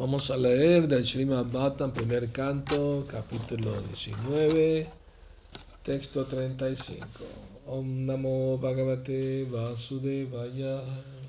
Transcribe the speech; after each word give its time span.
Vamos 0.00 0.30
a 0.30 0.36
leer 0.38 0.88
del 0.88 1.04
Srimad 1.04 1.52
Bhattan, 1.52 1.92
primer 1.92 2.26
canto, 2.32 3.04
capítulo 3.06 3.70
19, 3.92 4.88
texto 5.84 6.24
35. 6.24 7.04
Om 7.66 8.06
Namo 8.06 8.56
Bhagavate 8.56 9.44
Vasudevaya. 9.44 10.80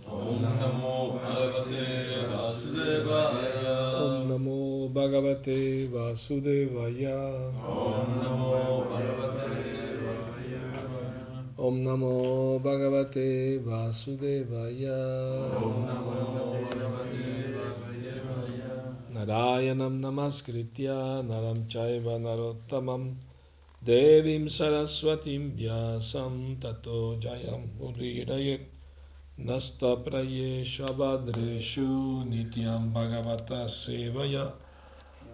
Om 0.07 0.39
Namo 0.39 1.19
Bhagavate 1.19 2.31
Vasudevaya. 2.31 3.75
Om 4.07 4.27
Namo 4.29 4.87
Bhagavate 4.87 5.89
Vasudevaya. 5.91 7.19
Om 7.59 8.07
Namo 8.23 8.55
Bhagavate 8.87 9.59
Vasudevaya. 10.07 10.79
Om 11.57 11.83
Namo 11.83 12.59
Bhagavate 12.63 13.59
Vasudevaya. 13.67 14.95
Om 15.59 15.83
Namo 15.83 16.23
Bhagavate 16.23 16.39
Vasudevaya. 16.63 16.70
नारायणं 19.27 19.99
नमस्कृत्य 20.01 20.89
नरं 21.23 21.65
चैव 21.67 22.09
नरोत्तमं 22.17 23.03
देवीं 23.85 24.47
सरस्वतीं 24.47 25.39
व्यासं 25.57 26.55
ततो 26.55 27.19
जयं 27.19 27.65
मुदीरयेत् 27.79 28.81
नस्तप्रयेषु 29.49 30.83
भद्रेषु 30.83 31.85
नित्यं 32.29 32.91
भगवतः 32.93 33.65
सेवया 33.65 34.43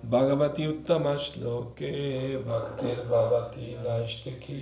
भगवति 0.05 0.68
उत्तमश्लोके 0.68 1.91
भक्तिर्भवति 2.38 3.76
नैष्टिकी 3.88 4.62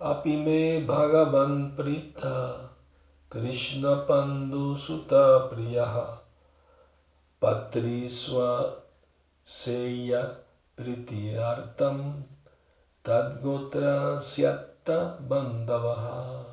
अपि 0.00 0.36
मे 0.36 0.60
भगवन् 0.88 1.64
Preeta 1.76 2.34
Krishna 3.32 4.04
Pandu 4.04 4.76
Sutta 4.76 5.48
Priyaha 5.48 6.04
Patri 7.40 8.04
Swa 8.04 8.76
Seya 9.40 10.36
Pritiyartam 10.76 12.28
Tadgotra 13.00 14.20
Syatta 14.20 15.16
Bandavaha 15.24 16.44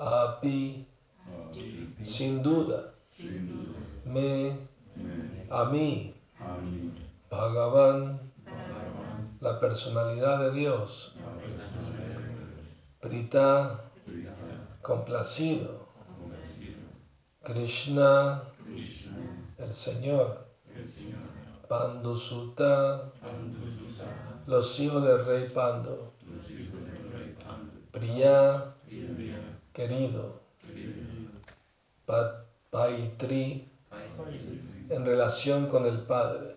Api 0.00 0.88
sin 2.00 2.40
duda 2.40 2.88
me 4.08 4.56
a 5.50 5.68
mí 5.68 6.16
Bhagavan 7.28 8.24
la 9.42 9.60
personalidad 9.60 10.48
de 10.48 10.60
Dios 10.60 11.12
Prita 13.02 13.83
complacido. 14.84 15.88
Krishna, 17.42 18.42
el 19.58 19.74
Señor. 19.74 20.44
Pandusuta, 21.68 23.10
los 24.46 24.78
hijos 24.80 25.02
del 25.02 25.24
rey 25.24 25.48
Pandu. 25.48 26.12
Priya, 27.90 28.62
querido. 29.72 30.40
Paitri, 32.70 33.66
en 34.90 35.06
relación 35.06 35.66
con 35.66 35.86
el 35.86 35.98
Padre. 36.02 36.56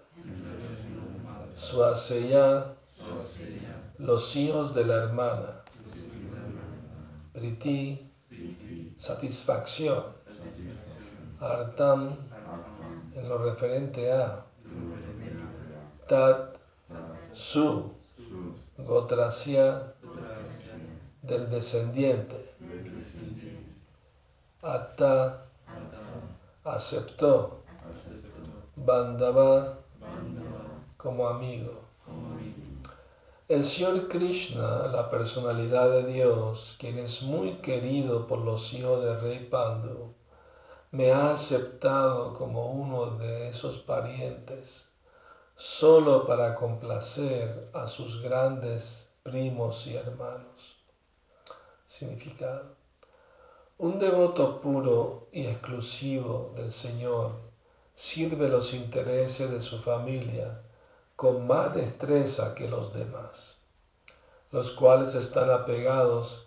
Suaseya, 1.56 2.66
los 4.00 4.36
hijos 4.36 4.76
de 4.76 4.86
la 4.86 4.96
hermana. 4.96 5.64
Priti, 7.34 8.07
satisfacción. 8.98 10.04
Artam, 11.40 12.16
en 13.14 13.30
lo 13.30 13.38
referente 13.38 14.12
a. 14.12 14.44
Tat, 16.08 16.58
su, 17.32 17.94
Gotrasya, 18.78 19.94
del 21.22 21.50
descendiente. 21.50 22.38
Atta, 24.62 25.46
aceptó. 26.64 27.64
Bandava, 28.76 29.78
como 30.98 31.28
amigo. 31.28 31.87
El 33.50 33.64
Señor 33.64 34.10
Krishna, 34.10 34.88
la 34.88 35.10
personalidad 35.10 35.90
de 35.90 36.12
Dios, 36.12 36.76
quien 36.78 36.98
es 36.98 37.22
muy 37.22 37.54
querido 37.60 38.28
por 38.28 38.40
los 38.40 38.74
hijos 38.74 39.02
del 39.02 39.22
rey 39.22 39.48
Pandu, 39.50 40.14
me 40.92 41.14
ha 41.14 41.32
aceptado 41.32 42.34
como 42.34 42.70
uno 42.74 43.06
de 43.16 43.48
esos 43.48 43.78
parientes, 43.78 44.88
solo 45.56 46.26
para 46.26 46.56
complacer 46.56 47.70
a 47.74 47.88
sus 47.88 48.22
grandes 48.22 49.08
primos 49.24 49.88
y 49.88 49.96
hermanos. 49.96 50.80
Significado. 51.86 52.76
Un 53.78 53.98
devoto 53.98 54.60
puro 54.60 55.30
y 55.32 55.46
exclusivo 55.46 56.52
del 56.54 56.70
Señor 56.70 57.32
sirve 57.96 58.50
los 58.50 58.74
intereses 58.74 59.50
de 59.50 59.62
su 59.62 59.80
familia 59.80 60.67
con 61.18 61.48
más 61.48 61.74
destreza 61.74 62.54
que 62.54 62.70
los 62.70 62.94
demás, 62.94 63.58
los 64.52 64.72
cuales 64.72 65.16
están 65.16 65.50
apegados 65.50 66.46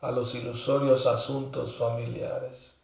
a 0.00 0.10
los 0.10 0.34
ilusorios 0.34 1.06
asuntos 1.06 1.76
familiares. 1.76 2.74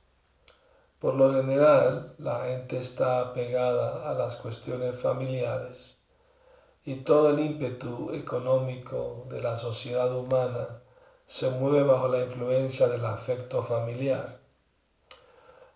Por 1.00 1.16
lo 1.16 1.32
general, 1.32 2.14
la 2.18 2.44
gente 2.44 2.78
está 2.78 3.18
apegada 3.20 4.08
a 4.08 4.14
las 4.14 4.36
cuestiones 4.36 4.96
familiares 4.96 5.96
y 6.84 7.02
todo 7.02 7.30
el 7.30 7.40
ímpetu 7.40 8.12
económico 8.12 9.26
de 9.28 9.42
la 9.42 9.56
sociedad 9.56 10.16
humana 10.16 10.82
se 11.26 11.50
mueve 11.50 11.82
bajo 11.82 12.06
la 12.06 12.20
influencia 12.20 12.86
del 12.86 13.04
afecto 13.04 13.60
familiar. 13.60 14.38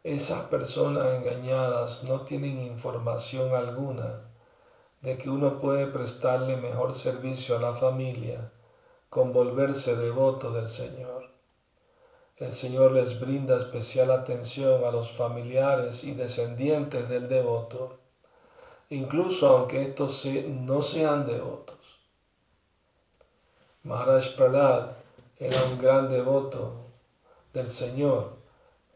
Esas 0.04 0.44
personas 0.44 1.14
engañadas 1.14 2.04
no 2.04 2.20
tienen 2.20 2.60
información 2.60 3.52
alguna 3.56 4.27
de 5.00 5.16
que 5.16 5.30
uno 5.30 5.60
puede 5.60 5.86
prestarle 5.86 6.56
mejor 6.56 6.94
servicio 6.94 7.56
a 7.56 7.60
la 7.60 7.72
familia 7.72 8.52
con 9.08 9.32
volverse 9.32 9.96
devoto 9.96 10.50
del 10.50 10.68
Señor. 10.68 11.30
El 12.36 12.52
Señor 12.52 12.92
les 12.92 13.18
brinda 13.18 13.56
especial 13.56 14.10
atención 14.10 14.84
a 14.84 14.90
los 14.90 15.12
familiares 15.12 16.04
y 16.04 16.12
descendientes 16.12 17.08
del 17.08 17.28
devoto, 17.28 17.98
incluso 18.90 19.48
aunque 19.48 19.82
estos 19.82 20.26
no 20.46 20.82
sean 20.82 21.26
devotos. 21.26 22.00
Maharaj 23.84 24.36
Prahlad 24.36 24.90
era 25.38 25.62
un 25.64 25.78
gran 25.78 26.08
devoto 26.08 26.74
del 27.52 27.70
Señor, 27.70 28.36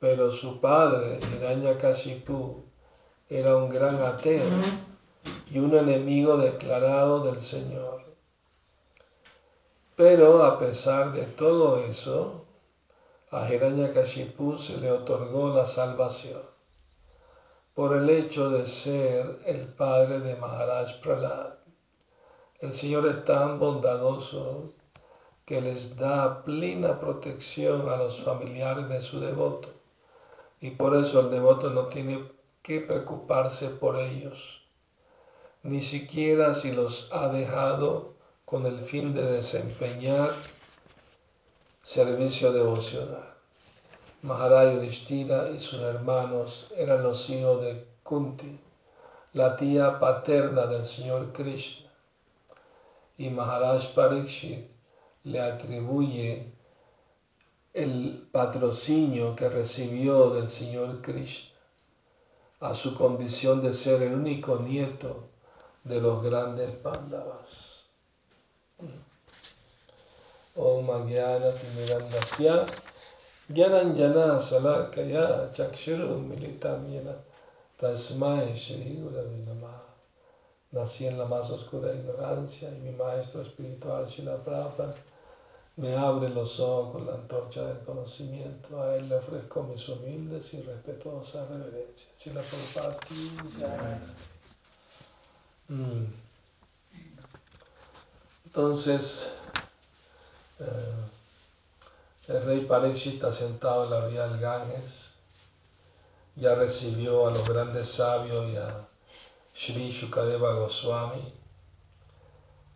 pero 0.01 0.31
su 0.31 0.61
padre, 0.61 1.19
Hiranyakashipu, 1.33 2.65
era 3.31 3.57
un 3.57 3.71
gran 3.71 4.03
ateo 4.03 4.45
y 5.51 5.59
un 5.59 5.77
enemigo 5.77 6.39
declarado 6.39 7.21
del 7.21 7.41
Señor. 7.41 8.03
Pero 9.97 10.45
a 10.45 10.57
pesar 10.57 11.13
de 11.13 11.25
todo 11.25 11.79
eso, 11.85 12.47
a 13.31 13.47
Hiranyakashipu 13.53 14.57
se 14.57 14.79
le 14.79 14.91
otorgó 14.91 15.55
la 15.55 15.67
salvación 15.67 16.41
por 17.75 17.97
el 17.97 18.09
hecho 18.11 18.51
de 18.51 18.67
ser 18.67 19.41
el 19.47 19.67
padre 19.67 20.21
de 20.21 20.37
Maharaj 20.37 21.01
Prahlad. 21.01 21.55
El 22.61 22.73
Señor 22.73 23.07
es 23.07 23.25
tan 23.25 23.59
bondadoso 23.59 24.73
que 25.45 25.61
les 25.61 25.97
da 25.97 26.45
plena 26.45 27.01
protección 27.01 27.89
a 27.89 27.97
los 27.97 28.21
familiares 28.21 28.89
de 28.89 29.01
su 29.01 29.21
devoto 29.21 29.69
y 30.61 30.71
por 30.71 30.95
eso 30.95 31.21
el 31.21 31.31
devoto 31.31 31.71
no 31.71 31.87
tiene 31.87 32.23
que 32.63 32.81
preocuparse 32.81 33.69
por 33.71 33.99
ellos 33.99 34.62
ni 35.65 35.81
siquiera 35.81 36.55
si 36.55 36.73
los 36.73 37.09
ha 37.13 37.29
dejado 37.29 38.15
con 38.45 38.67
el 38.67 38.81
fin 38.81 39.15
de 39.15 39.23
desempeñar 39.23 40.29
servicio 41.81 42.53
devocional. 42.53 43.25
Maharaj 44.23 44.75
Yudhishthira 44.75 45.51
y 45.51 45.61
sus 45.61 45.81
hermanos 45.83 46.73
eran 46.77 47.05
los 47.05 47.31
hijos 47.31 47.63
de 47.63 47.87
Kunti, 48.03 48.61
la 49.35 49.55
tía 49.55 50.01
paterna 50.01 50.67
del 50.67 50.85
Señor 50.85 51.33
Krishna, 51.33 51.91
y 53.17 53.31
Maharaj 53.31 53.95
Parikshit 53.95 54.69
le 55.25 55.41
atribuye 55.41 56.53
el 57.73 58.29
patrocinio 58.33 59.37
que 59.37 59.49
recibió 59.49 60.31
del 60.31 60.49
Señor 60.49 61.01
Krishna 61.03 61.53
a 62.61 62.75
su 62.75 62.97
condición 62.97 63.63
de 63.63 63.73
ser 63.73 64.03
el 64.03 64.15
único 64.15 64.59
nieto 64.59 65.32
de 65.85 66.01
los 66.01 66.23
grandes 66.23 66.71
Pandavas. 66.83 67.87
Om 70.55 70.87
Magyana 70.87 71.51
Timirandasya 71.51 72.67
Gyananjana 73.49 74.41
Salakaya 74.41 75.53
Chakshuru 75.53 76.21
Militam 76.21 76.87
Yena 76.93 77.15
Tasmai 77.79 78.55
Shri 78.55 79.01
Gurave 79.01 79.45
Namaha. 79.45 79.91
Nací 80.73 81.07
en 81.07 81.19
la 81.19 81.27
más 81.27 81.51
oscura 81.51 81.93
ignorancia 81.93 82.71
y 82.71 82.79
mi 82.79 82.93
maestro 82.93 83.43
espiritual 83.43 84.07
Shila 84.07 84.37
Prabhupada 84.43 84.95
me 85.77 85.97
abre 85.97 86.29
los 86.29 86.61
ojos 86.61 86.93
con 86.93 87.07
la 87.07 87.15
antorcha 87.15 87.63
del 87.65 87.85
conocimiento. 87.85 88.81
A 88.81 88.95
él 88.95 89.09
le 89.09 89.17
ofrezco 89.17 89.65
mis 89.65 89.89
humildes 89.89 90.55
y 90.55 90.63
respetuosas 90.63 91.49
reverencias. 91.49 92.13
Shila 92.19 92.41
Prabhupada. 92.43 92.99
Mm. 95.69 96.05
Entonces, 98.47 99.33
eh, 100.59 100.95
el 102.29 102.45
rey 102.45 102.61
Parikshit 102.67 103.15
está 103.15 103.33
sentado 103.33 103.85
en 103.85 103.91
la 103.91 104.05
orilla 104.05 104.29
del 104.29 104.41
Ganges, 104.41 105.13
ya 106.37 106.55
recibió 106.55 107.27
a 107.27 107.31
los 107.31 107.49
grandes 107.49 107.89
sabios 107.89 108.53
y 108.53 108.57
a 108.57 108.89
Sri 109.55 109.91
Shukadeva 109.91 110.53
Goswami. 110.55 111.35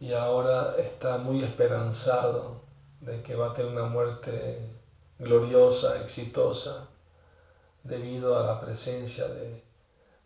Y 0.00 0.12
ahora 0.12 0.74
está 0.78 1.18
muy 1.18 1.42
esperanzado 1.42 2.60
de 3.00 3.22
que 3.22 3.34
va 3.34 3.48
a 3.48 3.52
tener 3.52 3.72
una 3.72 3.84
muerte 3.84 4.58
gloriosa, 5.18 6.00
exitosa, 6.00 6.86
debido 7.84 8.38
a 8.38 8.46
la 8.46 8.60
presencia 8.60 9.28
de, 9.28 9.62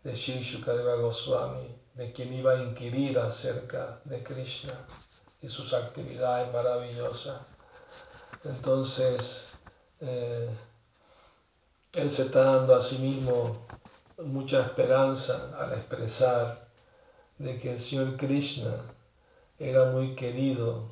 de 0.03 0.15
Sri 0.15 0.41
Shukadeva 0.41 0.95
Goswami, 0.95 1.80
de 1.95 2.11
quien 2.11 2.33
iba 2.33 2.53
a 2.53 2.63
inquirir 2.63 3.19
acerca 3.19 3.99
de 4.05 4.23
Krishna 4.23 4.73
y 5.41 5.49
sus 5.49 5.73
actividades 5.73 6.51
maravillosas. 6.53 7.41
Entonces, 8.45 9.53
eh, 9.99 10.49
él 11.93 12.09
se 12.09 12.23
está 12.23 12.43
dando 12.43 12.75
a 12.75 12.81
sí 12.81 12.99
mismo 12.99 13.65
mucha 14.17 14.61
esperanza 14.61 15.51
al 15.57 15.73
expresar 15.73 16.69
de 17.37 17.57
que 17.57 17.73
el 17.73 17.79
Señor 17.79 18.17
Krishna 18.17 18.73
era 19.59 19.85
muy 19.91 20.15
querido 20.15 20.89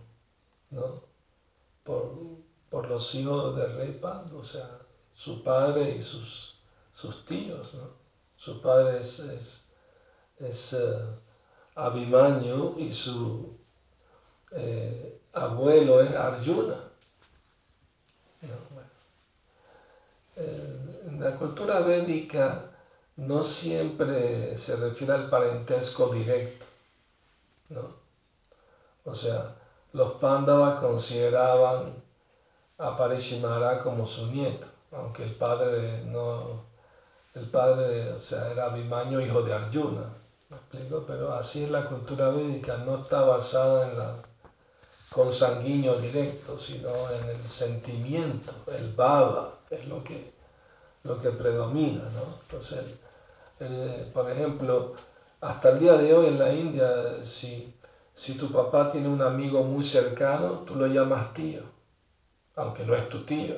por, 1.84 2.88
los 2.88 3.16
hijos 3.16 3.56
de 3.56 3.68
Rey 3.68 3.98
Pandu, 4.00 4.40
o 4.40 4.44
sea, 4.44 4.70
su 5.16 5.44
padre 5.44 5.96
y 5.98 6.02
sus, 6.02 6.56
sus 6.94 7.26
tíos. 7.26 7.76
Su 8.38 8.62
padre 8.62 9.00
es, 9.00 9.66
eh, 10.40 11.06
Abhimanyu 11.76 12.76
y 12.78 12.94
su 12.94 13.58
eh, 14.52 15.22
abuelo 15.34 16.02
es 16.02 16.16
Arjuna. 16.16 16.78
En 20.36 21.20
la 21.20 21.36
cultura 21.36 21.82
védica 21.82 22.72
no 23.18 23.44
siempre 23.44 24.56
se 24.56 24.78
refiere 24.78 25.14
al 25.14 25.30
parentesco 25.30 26.14
directo, 26.14 26.66
¿no? 27.70 27.82
O 29.04 29.14
sea, 29.14 29.56
los 29.92 30.14
Pándavas 30.14 30.80
consideraban 30.80 31.94
a 32.78 32.96
Parishimara 32.96 33.82
como 33.82 34.08
su 34.08 34.28
nieto, 34.28 34.68
aunque 34.92 35.24
el 35.24 35.36
padre 35.36 36.04
no, 36.06 36.64
el 37.36 37.50
padre, 37.50 38.12
o 38.12 38.20
sea, 38.20 38.50
era 38.52 38.68
Abhimanyu, 38.68 39.20
hijo 39.20 39.42
de 39.42 39.54
Arjuna, 39.54 40.19
¿me 40.50 40.58
explico? 40.58 41.04
Pero 41.08 41.34
así 41.34 41.64
es 41.64 41.72
la 41.72 41.86
cultura 41.86 42.30
védica, 42.30 42.78
no 42.78 43.02
está 43.02 43.22
basada 43.22 43.90
en 43.90 43.98
la 43.98 44.16
consanguíneo 45.10 46.00
directo, 46.00 46.58
sino 46.60 46.90
en 47.12 47.30
el 47.30 47.50
sentimiento, 47.50 48.54
el 48.68 48.94
baba, 48.94 49.60
es 49.70 49.88
lo 49.88 50.04
que, 50.04 50.34
lo 51.04 51.20
que 51.20 51.32
predomina, 51.32 52.04
¿no? 52.04 52.38
Entonces, 52.42 52.84
por 54.14 54.30
ejemplo, 54.30 54.96
hasta 55.42 55.70
el 55.70 55.80
día 55.80 55.94
de 55.94 56.14
hoy 56.14 56.28
en 56.28 56.40
la 56.40 56.54
India, 56.54 56.90
si, 57.24 57.74
si 58.14 58.36
tu 58.36 58.52
papá 58.52 58.90
tiene 58.90 59.10
un 59.10 59.22
amigo 59.22 59.64
muy 59.64 59.84
cercano, 59.84 60.64
tú 60.66 60.76
lo 60.76 60.88
llamas 60.88 61.34
tío, 61.34 61.62
aunque 62.56 62.86
no 62.86 62.96
es 62.96 63.10
tu 63.10 63.24
tío. 63.26 63.56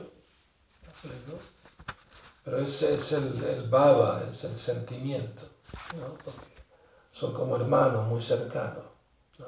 Pero 2.44 2.58
ese 2.58 2.96
es 2.96 3.12
el, 3.12 3.44
el 3.44 3.70
baba, 3.70 4.24
es 4.30 4.44
el 4.46 4.56
sentimiento, 4.56 5.44
¿no? 5.98 6.51
Son 7.12 7.34
como 7.34 7.56
hermanos 7.58 8.08
muy 8.08 8.22
cercanos. 8.22 8.86
¿no? 9.38 9.46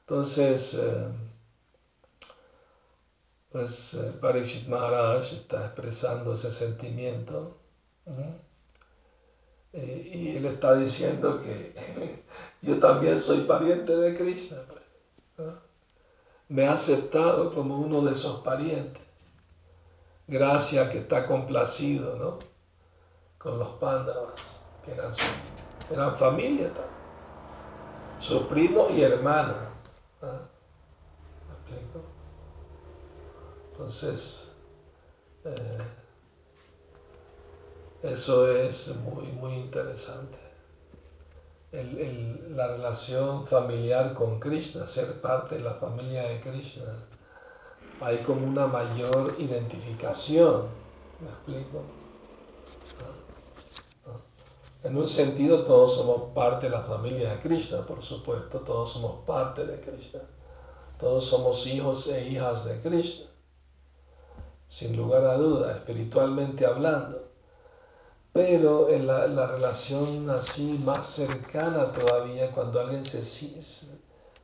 Entonces, 0.00 0.74
eh, 0.74 1.08
pues 3.50 3.94
eh, 3.94 4.64
Maharaj 4.68 5.32
está 5.32 5.64
expresando 5.66 6.34
ese 6.34 6.50
sentimiento 6.50 7.56
eh, 9.72 10.10
y 10.12 10.36
él 10.36 10.44
está 10.46 10.74
diciendo 10.74 11.40
que 11.40 11.72
yo 12.62 12.78
también 12.80 13.18
soy 13.18 13.42
pariente 13.42 13.96
de 13.96 14.14
Krishna. 14.14 14.58
Me 16.48 16.66
ha 16.66 16.74
aceptado 16.74 17.54
como 17.54 17.78
uno 17.78 18.02
de 18.02 18.12
esos 18.12 18.40
parientes. 18.42 19.02
Gracias 20.26 20.90
que 20.90 20.98
está 20.98 21.24
complacido 21.24 22.16
¿no? 22.16 22.38
con 23.38 23.58
los 23.58 23.68
pándavas, 23.78 24.34
que 24.84 24.92
eran, 24.92 25.12
eran 25.90 26.16
familia 26.16 26.68
también. 26.68 26.94
Su 28.18 28.46
primo 28.48 28.88
y 28.90 29.02
hermana. 29.02 29.70
¿Me 30.22 31.54
explico? 31.54 32.00
Entonces, 33.72 34.52
eh, 35.44 35.78
eso 38.02 38.50
es 38.50 38.94
muy, 38.96 39.26
muy 39.32 39.54
interesante. 39.54 40.38
la 41.72 42.68
relación 42.68 43.46
familiar 43.46 44.14
con 44.14 44.38
Krishna, 44.38 44.86
ser 44.86 45.20
parte 45.20 45.56
de 45.56 45.62
la 45.62 45.74
familia 45.74 46.22
de 46.22 46.40
Krishna, 46.40 46.84
hay 48.00 48.18
como 48.18 48.46
una 48.46 48.66
mayor 48.66 49.34
identificación, 49.38 50.68
¿me 51.20 51.28
explico? 51.28 51.82
En 54.84 54.98
un 54.98 55.08
sentido, 55.08 55.64
todos 55.64 55.94
somos 55.94 56.34
parte 56.34 56.66
de 56.66 56.72
la 56.72 56.82
familia 56.82 57.30
de 57.30 57.38
Krishna, 57.38 57.86
por 57.86 58.02
supuesto, 58.02 58.60
todos 58.60 58.90
somos 58.92 59.24
parte 59.24 59.64
de 59.64 59.80
Krishna. 59.80 60.20
Todos 60.98 61.24
somos 61.24 61.66
hijos 61.66 62.06
e 62.08 62.28
hijas 62.28 62.66
de 62.66 62.78
Krishna, 62.80 63.26
sin 64.66 64.94
lugar 64.94 65.24
a 65.24 65.36
duda, 65.36 65.72
espiritualmente 65.72 66.66
hablando. 66.66 67.30
Pero 68.34 68.90
en 68.90 69.06
la, 69.06 69.46
relación 69.46 70.28
así 70.28 70.78
más 70.84 71.06
cercana 71.06 71.90
todavía, 71.90 72.52
cuando 72.52 72.78
alguien 72.80 73.04
se, 73.04 73.22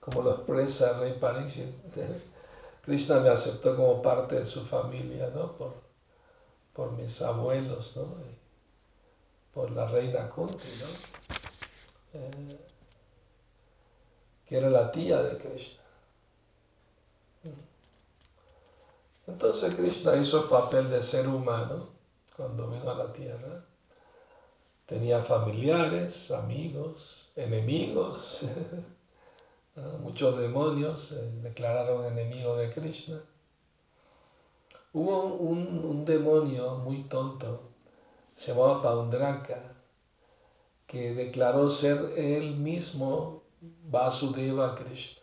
como 0.00 0.22
lo 0.22 0.30
expresa 0.36 0.98
Rey 1.00 1.18
Pariksit, 1.20 1.68
Krishna 2.80 3.20
me 3.20 3.28
aceptó 3.28 3.76
como 3.76 4.00
parte 4.00 4.36
de 4.36 4.46
su 4.46 4.64
familia, 4.64 5.30
¿no? 5.34 5.54
Por, 5.54 5.74
por 6.72 6.92
mis 6.92 7.20
abuelos, 7.20 7.94
¿no? 7.96 8.39
Por 9.52 9.70
la 9.72 9.86
reina 9.86 10.28
Kunti, 10.30 10.68
¿no? 10.80 12.20
Eh, 12.20 12.58
que 14.46 14.56
era 14.56 14.68
la 14.68 14.90
tía 14.90 15.22
de 15.22 15.38
Krishna. 15.38 15.80
Entonces 19.26 19.74
Krishna 19.74 20.16
hizo 20.16 20.42
el 20.42 20.48
papel 20.48 20.90
de 20.90 21.02
ser 21.02 21.28
humano 21.28 21.88
cuando 22.36 22.68
vino 22.68 22.90
a 22.90 22.94
la 22.94 23.12
tierra. 23.12 23.64
Tenía 24.86 25.20
familiares, 25.20 26.32
amigos, 26.32 27.28
enemigos. 27.36 28.46
Muchos 30.00 30.36
demonios 30.36 31.00
se 31.00 31.30
declararon 31.42 32.04
enemigos 32.06 32.58
de 32.58 32.70
Krishna. 32.70 33.20
Hubo 34.92 35.34
un, 35.34 35.84
un 35.84 36.04
demonio 36.04 36.74
muy 36.78 37.02
tonto 37.04 37.69
se 38.40 38.54
llamaba 38.54 38.80
Paundraka, 38.80 39.62
que 40.86 41.12
declaró 41.12 41.70
ser 41.70 42.14
él 42.16 42.56
mismo 42.56 43.42
Vasudeva 43.60 44.74
Krishna. 44.74 45.20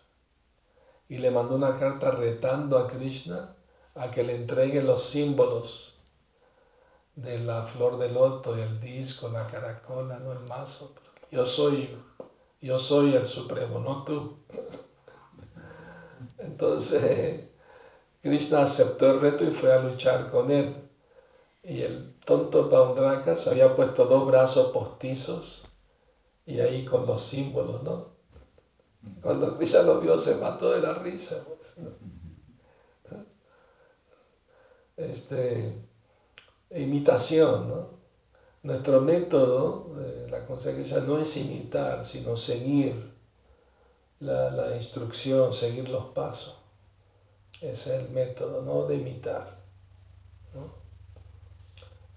Y 1.10 1.18
le 1.18 1.32
mandó 1.32 1.56
una 1.56 1.76
carta 1.76 2.12
retando 2.12 2.78
a 2.78 2.88
Krishna 2.88 3.56
a 3.96 4.12
que 4.12 4.24
le 4.24 4.36
entregue 4.36 4.84
los 4.84 5.02
símbolos 5.02 5.96
de 7.16 7.40
la 7.40 7.64
flor 7.64 7.98
de 7.98 8.10
loto, 8.12 8.56
el 8.56 8.80
disco, 8.80 9.30
la 9.30 9.48
caracola, 9.48 10.20
no 10.20 10.34
el 10.34 10.42
mazo. 10.42 10.94
Yo 11.32 11.44
soy, 11.44 11.98
yo 12.62 12.78
soy 12.78 13.16
el 13.16 13.26
supremo, 13.26 13.80
no 13.80 14.04
tú. 14.04 14.38
Entonces, 16.38 17.48
Krishna 18.22 18.62
aceptó 18.62 19.10
el 19.10 19.22
reto 19.22 19.44
y 19.44 19.50
fue 19.50 19.74
a 19.74 19.80
luchar 19.80 20.30
con 20.30 20.52
él. 20.52 20.87
Y 21.68 21.82
el 21.82 22.16
tonto 22.26 22.70
Paundraka 22.70 23.36
se 23.36 23.50
había 23.50 23.76
puesto 23.76 24.06
dos 24.06 24.26
brazos 24.26 24.72
postizos 24.72 25.66
y 26.46 26.62
ahí 26.62 26.86
con 26.86 27.06
los 27.06 27.22
símbolos, 27.22 27.84
¿no? 27.84 28.08
Cuando 29.22 29.58
Krishna 29.58 29.82
lo 29.82 30.00
vio 30.00 30.18
se 30.18 30.36
mató 30.36 30.72
de 30.72 30.80
la 30.80 30.94
risa. 30.94 31.44
Pues, 31.46 31.76
este, 34.96 35.74
imitación. 36.72 37.68
¿no? 37.68 37.90
Nuestro 38.64 39.02
método, 39.02 39.88
eh, 40.00 40.28
la 40.32 40.46
consejería 40.46 41.02
no 41.02 41.20
es 41.20 41.36
imitar, 41.36 42.06
sino 42.06 42.38
seguir 42.38 43.14
la, 44.20 44.52
la, 44.52 44.76
instrucción, 44.78 45.52
seguir 45.52 45.90
los 45.90 46.06
pasos. 46.06 46.56
Ese 47.60 47.98
es 47.98 48.04
el 48.04 48.10
método, 48.12 48.62
no 48.62 48.88
de 48.88 48.96
imitar. 48.96 49.62
¿no? 50.54 50.87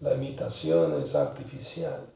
La 0.01 0.15
imitación 0.15 1.03
es 1.03 1.15
artificial. 1.15 2.09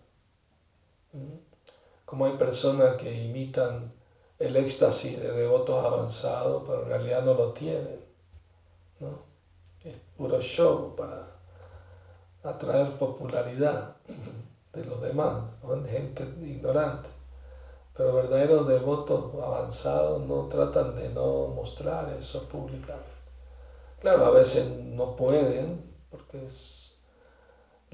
Como 2.07 2.25
hay 2.25 2.33
personas 2.39 2.97
que 2.97 3.13
imitan 3.25 3.93
el 4.39 4.57
éxtasis 4.57 5.21
de 5.21 5.33
devotos 5.33 5.85
avanzados, 5.85 6.63
pero 6.67 6.83
en 6.83 6.89
realidad 6.89 7.23
no 7.25 7.35
lo 7.35 7.53
tienen. 7.53 8.01
Es 9.85 9.97
puro 10.17 10.41
show 10.41 10.97
para 10.97 11.27
atraer 12.43 12.97
popularidad 12.97 13.97
de 14.73 14.85
los 14.85 15.03
demás, 15.03 15.45
de 15.63 15.91
gente 15.91 16.23
ignorante. 16.41 17.11
Pero 17.97 18.15
verdaderos 18.15 18.67
devotos 18.67 19.35
avanzados 19.43 20.23
no 20.23 20.49
tratan 20.49 20.97
de 20.97 21.11
no 21.11 21.49
mostrar 21.49 22.11
eso 22.11 22.49
públicamente. 22.49 23.09
Claro, 24.01 24.25
a 24.25 24.31
veces 24.31 24.69
no 24.69 25.15
pueden, 25.15 25.81
porque 26.11 26.45
es, 26.45 26.84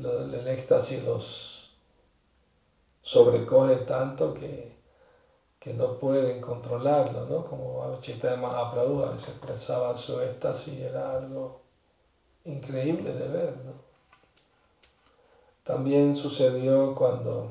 el 0.09 0.47
éxtasis 0.49 1.03
los 1.03 1.71
sobrecoge 3.03 3.79
tanto 3.79 4.33
que, 4.35 4.73
que 5.59 5.75
no 5.75 5.97
pueden 5.97 6.41
controlarlo, 6.41 7.27
¿no? 7.27 7.45
Como 7.45 7.97
Chaitanya 8.01 8.37
Mahaprabhu 8.37 9.03
a 9.03 9.11
veces 9.11 9.29
expresaba 9.29 9.97
su 9.97 10.21
éxtasis, 10.21 10.81
era 10.81 11.15
algo 11.15 11.59
increíble 12.45 13.13
de 13.13 13.29
ver, 13.29 13.57
¿no? 13.65 13.73
También 15.65 16.15
sucedió 16.15 16.95
cuando 16.95 17.51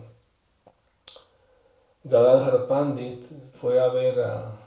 Gadadhar 2.04 2.68
Pandit 2.68 3.24
fue 3.54 3.80
a 3.80 3.88
ver 3.90 4.20
a, 4.22 4.58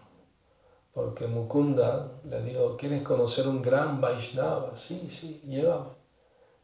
porque 0.92 1.26
Mukunda 1.26 2.06
le 2.24 2.40
dijo, 2.42 2.76
¿quieres 2.76 3.02
conocer 3.02 3.48
un 3.48 3.62
gran 3.62 4.00
Vaishnava? 4.00 4.76
Sí, 4.76 5.08
sí, 5.10 5.40
llévame. 5.44 6.01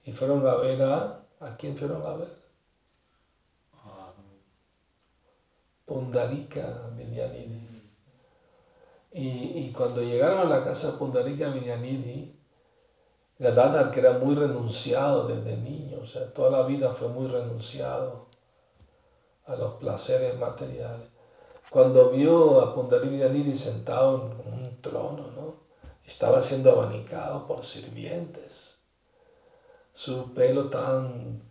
Y 0.08 0.12
fueron 0.12 0.46
a 0.46 0.54
ver 0.54 0.82
a, 0.82 1.20
¿a 1.40 1.56
quién 1.58 1.76
fueron 1.76 2.00
a 2.00 2.14
ver? 2.14 2.34
Pundarika 5.84 6.92
Vidyanidhi. 6.96 7.92
Y, 9.12 9.28
y, 9.66 9.72
cuando 9.76 10.02
llegaron 10.02 10.38
a 10.38 10.44
la 10.44 10.64
casa 10.64 10.92
de 10.92 10.96
Pundarika 10.96 11.50
Vidyanidhi, 11.50 12.40
Gadadhar, 13.38 13.90
que 13.90 14.00
era 14.00 14.12
muy 14.12 14.34
renunciado 14.34 15.28
desde 15.28 15.58
niño, 15.58 15.98
o 16.02 16.06
sea, 16.06 16.32
toda 16.32 16.50
la 16.50 16.66
vida 16.66 16.88
fue 16.88 17.08
muy 17.08 17.26
renunciado 17.26 18.28
a 19.44 19.56
los 19.56 19.72
placeres 19.74 20.38
materiales. 20.38 21.10
Cuando 21.68 22.08
vio 22.12 22.62
a 22.62 22.74
Pundarika 22.74 23.10
Vidyanidhi 23.10 23.54
sentado 23.54 24.34
en 24.42 24.52
un 24.54 24.80
trono, 24.80 25.26
¿no? 25.36 25.68
estaba 26.06 26.40
siendo 26.40 26.70
abanicado 26.72 27.46
por 27.46 27.62
sirvientes, 27.62 28.67
su 29.98 30.32
pelo 30.32 30.68
tan 30.68 31.42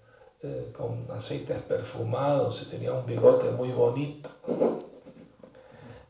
eh, 0.41 0.71
con 0.71 1.05
aceites 1.11 1.59
perfumados 1.63 2.61
y 2.61 2.65
tenía 2.65 2.93
un 2.93 3.05
bigote 3.05 3.51
muy 3.51 3.71
bonito. 3.71 4.29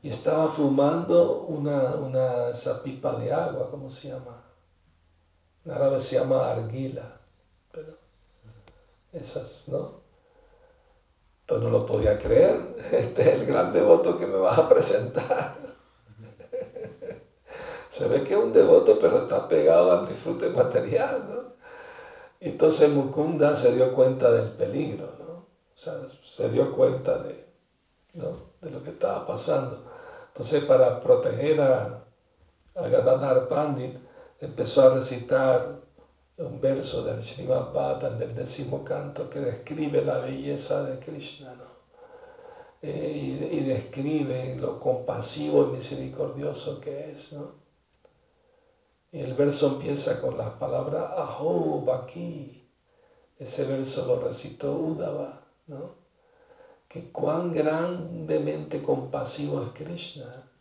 Y 0.04 0.10
estaba 0.10 0.48
fumando 0.48 1.48
una, 1.48 1.96
una 1.96 2.50
esa 2.50 2.84
pipa 2.84 3.16
de 3.16 3.34
agua, 3.34 3.70
¿cómo 3.72 3.90
se 3.90 4.10
llama? 4.10 4.46
En 5.66 5.72
árabe 5.72 6.00
se 6.00 6.18
llama 6.18 6.52
arguila, 6.52 7.20
pero 7.72 7.94
esas, 9.12 9.64
¿no? 9.68 10.00
Entonces 11.42 11.66
no 11.66 11.72
lo 11.72 11.86
podía 11.86 12.20
creer, 12.20 12.76
este 12.92 13.22
es 13.24 13.28
el 13.40 13.48
gran 13.48 13.74
devoto 13.74 14.18
que 14.18 14.28
me 14.28 14.38
vas 14.38 14.60
a 14.60 14.70
presentar. 14.70 15.58
Se 17.90 18.08
ve 18.08 18.24
que 18.24 18.36
es 18.36 18.40
un 18.40 18.54
devoto, 18.54 19.00
pero 19.00 19.18
está 19.18 19.48
pegado 19.48 19.92
al 19.92 20.08
disfrute 20.08 20.50
material, 20.50 21.26
¿no? 21.28 21.57
Entonces 22.40 22.92
Mukunda 22.92 23.56
se 23.56 23.74
dio 23.74 23.94
cuenta 23.94 24.32
del 24.32 24.50
peligro, 24.52 25.12
¿no? 25.20 25.26
O 25.34 25.80
sea, 25.80 25.94
se 26.22 26.50
dio 26.50 26.72
cuenta 26.76 27.18
de, 27.18 27.46
de 28.62 28.72
lo 28.72 28.84
que 28.84 28.92
estaba 28.92 29.26
pasando. 29.26 29.84
Entonces, 30.28 30.64
para 30.64 31.00
proteger 31.00 31.62
a, 31.62 32.04
a 32.76 32.88
Gadadhar 32.88 33.48
Pandit, 33.48 33.96
empezó 34.40 34.84
a 34.84 34.94
recitar 34.94 35.80
un 36.38 36.62
verso 36.62 37.04
del 37.04 37.22
Srimad 37.22 37.74
Bhattan, 37.74 38.20
del 38.20 38.36
décimo 38.36 38.84
canto, 38.84 39.30
que 39.30 39.40
describe 39.40 40.04
la 40.04 40.20
belleza 40.20 40.84
de 40.84 41.00
Krishna, 41.00 41.54
¿no? 41.56 41.78
Eh, 42.84 43.12
y, 43.52 43.58
y, 43.58 43.64
describe 43.64 44.56
lo 44.58 44.80
compasivo 44.80 45.64
y 45.64 45.78
misericordioso 45.78 46.80
que 46.80 47.12
es, 47.12 47.34
¿no? 47.34 47.67
El 49.12 49.36
verso 49.36 49.68
empieza 49.68 50.20
con 50.20 50.38
las 50.38 50.50
palabras 50.52 51.10
Aho 51.16 51.82
Baki. 51.82 52.66
Ese 53.38 53.64
verso 53.64 54.06
lo 54.06 54.20
recitó 54.20 54.76
Udava, 54.76 55.48
¿no? 55.68 55.96
Que 56.90 57.10
cuán 57.12 57.54
grandemente 57.54 58.82
compasivo 58.82 59.64
es 59.64 59.72
Krishna, 59.72 60.52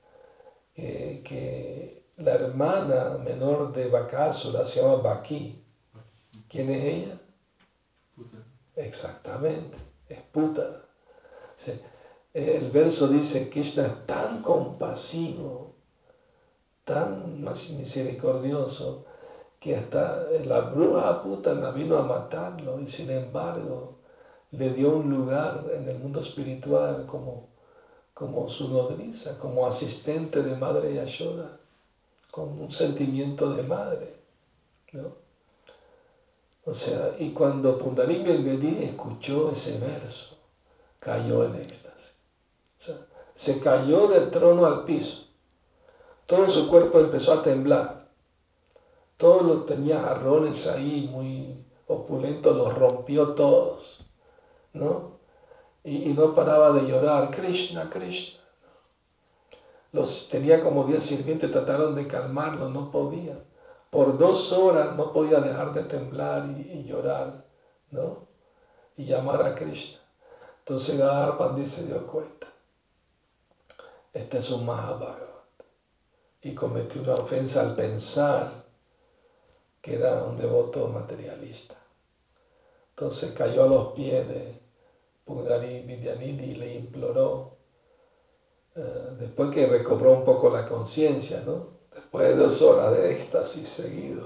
que, 0.75 1.23
que 1.25 2.05
la 2.19 2.33
hermana 2.33 3.19
menor 3.25 3.73
de 3.73 3.89
Bakasura 3.89 4.65
se 4.65 4.81
llama 4.81 4.97
Baki. 4.97 5.65
¿Quién 6.49 6.71
es 6.71 6.85
ella? 6.85 7.21
Exactamente, 8.77 9.79
es 10.09 10.21
Putana. 10.21 10.77
el 12.33 12.71
verso 12.71 13.09
dice, 13.09 13.51
Krishna 13.51 13.87
es 13.87 14.07
tan 14.07 14.41
compasivo 14.43 15.76
tan 16.87 17.43
misericordioso 17.43 19.03
que 19.59 19.75
hasta 19.75 20.25
la 20.45 20.61
bruja 20.61 21.21
Putana 21.21 21.73
vino 21.73 21.99
a 21.99 22.05
matarlo 22.05 22.79
y 22.79 22.87
sin 22.87 23.11
embargo 23.11 23.97
le 24.53 24.71
dio 24.71 24.95
un 24.95 25.11
lugar 25.11 25.65
en 25.75 25.89
el 25.89 25.99
mundo 25.99 26.21
espiritual 26.21 27.05
como, 27.05 27.49
como 28.15 28.49
su 28.49 28.69
nodriza, 28.69 29.37
como 29.37 29.67
asistente 29.67 30.45
de 30.45 30.55
Madre 30.55 30.95
Yashoda, 30.95 31.51
con 32.31 32.57
un 32.61 32.71
sentimiento 32.71 33.51
de 33.51 33.65
madre. 33.65 34.09
¿no? 34.93 35.11
O 36.67 36.73
sea, 36.73 37.15
y 37.19 37.31
cuando 37.31 37.77
Pundarí 37.77 38.23
Belvedí 38.23 38.85
escuchó 38.85 39.51
ese 39.51 39.79
verso, 39.79 40.37
cayó 41.01 41.43
en 41.45 41.57
éxtasis. 41.57 42.15
O 42.79 42.83
sea, 42.83 43.07
se 43.35 43.59
cayó 43.59 44.07
del 44.07 44.31
trono 44.31 44.67
al 44.67 44.85
piso 44.85 45.26
todo 46.27 46.49
su 46.49 46.69
cuerpo 46.69 46.99
empezó 46.99 47.33
a 47.33 47.43
temblar. 47.43 48.05
Todos 49.17 49.43
los 49.43 49.67
tenía 49.67 50.01
jarrones 50.01 50.67
ahí 50.67 51.09
muy 51.11 51.65
opulentos, 51.87 52.57
los 52.57 52.75
rompió 52.75 53.35
todos, 53.35 54.01
¿no? 54.73 55.17
Y, 55.85 56.13
no 56.15 56.35
paraba 56.35 56.73
de 56.73 56.87
llorar, 56.87 57.31
Krishna, 57.31 57.89
Krishna. 57.89 58.41
Los 59.93 60.29
tenía 60.29 60.63
como 60.63 60.85
diez 60.85 61.05
sirvientes, 61.05 61.53
trataron 61.53 61.95
de 61.95 62.09
calmarlo, 62.09 62.69
no 62.71 62.91
podían. 62.91 63.39
Por 63.89 64.19
dos 64.19 64.53
horas 64.53 64.97
no 64.97 65.13
podía 65.13 65.39
dejar 65.39 65.73
de 65.73 65.85
temblar 65.85 66.45
y, 66.49 66.83
llorar, 66.85 67.47
¿no? 67.93 68.27
Y 68.97 69.07
llamar 69.07 69.43
a 69.43 69.55
Krishna. 69.55 70.01
Entonces 70.59 70.99
Gadar 70.99 71.39
Pandit 71.39 71.67
se 71.67 71.87
dio 71.87 72.05
cuenta. 72.09 72.49
Este 74.13 74.39
es 74.39 74.51
un 74.51 74.67
Mahabharata 74.67 75.36
y 76.43 76.55
cometió 76.55 77.03
una 77.03 77.15
ofensa 77.15 77.61
al 77.63 77.75
pensar 77.75 78.65
que 79.81 79.95
era 79.95 80.25
un 80.25 80.37
devoto 80.37 80.89
materialista. 80.89 81.77
Entonces 82.91 83.33
cayó 83.33 83.65
a 83.65 83.69
los 83.69 83.93
pies 83.93 84.27
de 84.29 84.63
Pugari 85.25 85.81
Vidyanidhi 85.83 86.53
y 86.53 86.55
le 86.55 86.75
imploró, 86.75 87.57
eh, 88.75 89.17
después 89.19 89.51
que 89.51 89.67
recobró 89.67 90.13
un 90.13 90.25
poco 90.25 90.51
la 90.51 90.67
conciencia, 90.67 91.43
¿no? 91.45 91.77
después 91.93 92.29
de 92.29 92.37
dos 92.37 92.63
horas 92.63 92.97
de 92.97 93.13
éxtasis 93.13 93.69
seguido, 93.69 94.23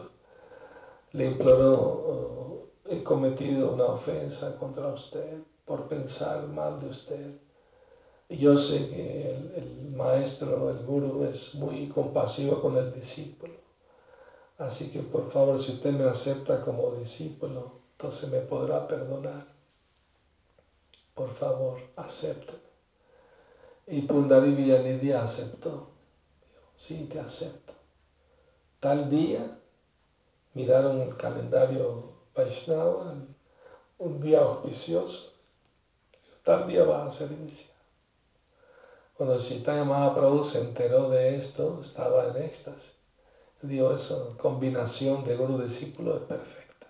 le 1.12 1.26
imploró, 1.26 1.75
oh, 1.75 2.69
he 2.87 3.02
cometido 3.02 3.73
una 3.73 3.85
ofensa 3.85 4.57
contra 4.57 4.88
usted 4.88 5.43
por 5.64 5.87
pensar 5.88 6.47
mal 6.49 6.81
de 6.81 6.87
usted 6.87 7.40
yo 8.38 8.56
sé 8.56 8.88
que 8.88 9.30
el, 9.56 9.90
maestro, 9.96 10.70
el 10.70 10.84
guru, 10.84 11.25
es 11.25 11.54
muy 11.56 11.88
compasivo 11.88 12.60
con 12.60 12.76
el 12.76 12.92
discípulo. 12.92 13.52
Así 14.56 14.90
que 14.90 15.00
por 15.00 15.28
favor, 15.30 15.58
si 15.58 15.72
usted 15.72 15.92
me 15.92 16.04
acepta 16.04 16.60
como 16.60 16.94
discípulo, 16.94 17.72
entonces 17.92 18.30
me 18.30 18.38
podrá 18.40 18.87
perdonar. 18.87 19.46
Por 21.14 21.30
favor, 21.30 21.80
acéptame. 21.96 22.60
Y 23.88 24.02
Pundari 24.02 24.52
Villanidhi 24.52 25.12
aceptó. 25.12 25.88
sí, 26.76 27.06
te 27.10 27.18
acepto. 27.18 27.75
Tal 28.78 29.10
día 29.10 29.58
miraron 30.54 31.00
el 31.00 31.16
calendario 31.16 32.14
Vaishnava, 32.34 33.12
un 33.99 34.20
día 34.20 34.40
auspicioso, 34.40 35.32
tal 36.42 36.66
día 36.66 36.84
va 36.84 37.04
a 37.04 37.10
ser 37.10 37.30
iniciado. 37.32 37.69
Cuando 39.20 39.38
Chaitanya 39.38 39.84
Mahaprabhu 39.84 40.42
se 40.42 40.60
enteró 40.60 41.10
de 41.10 41.36
esto, 41.36 41.78
estaba 41.82 42.28
en 42.28 42.38
éxtasis. 42.38 42.94
Dijo, 43.60 43.92
eso, 43.92 44.34
combinación 44.38 45.24
de 45.24 45.36
guru 45.36 45.58
discípulo 45.58 46.14
es 46.14 46.22
perfecta. 46.22 46.86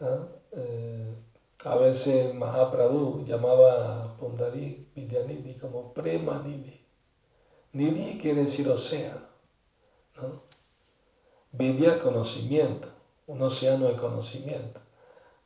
¿Ah? 0.00 0.26
Eh, 0.50 1.24
a 1.66 1.76
veces 1.76 2.34
Mahaprabhu 2.34 3.24
llamaba 3.26 4.06
a 4.06 4.16
Pundari 4.16 4.90
Vidyanidhi 4.96 5.56
como 5.56 5.94
Prema 5.94 6.40
Nidhi. 6.40 6.84
Nidhi 7.74 8.18
quiere 8.18 8.42
decir 8.42 8.68
océano. 8.68 9.24
¿no? 10.16 10.42
Vidya, 11.52 12.02
conocimiento, 12.02 12.88
un 13.28 13.40
océano 13.40 13.86
de 13.86 13.94
conocimiento. 13.94 14.80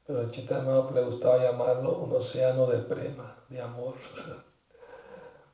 Pero 0.07 0.23
a 0.23 0.31
Chaitanya 0.31 0.91
le 0.95 1.03
gustaba 1.03 1.37
llamarlo 1.37 1.99
un 1.99 2.17
océano 2.17 2.67
de 2.69 2.79
prema, 2.79 3.37
de 3.51 3.61
amor. 3.61 3.97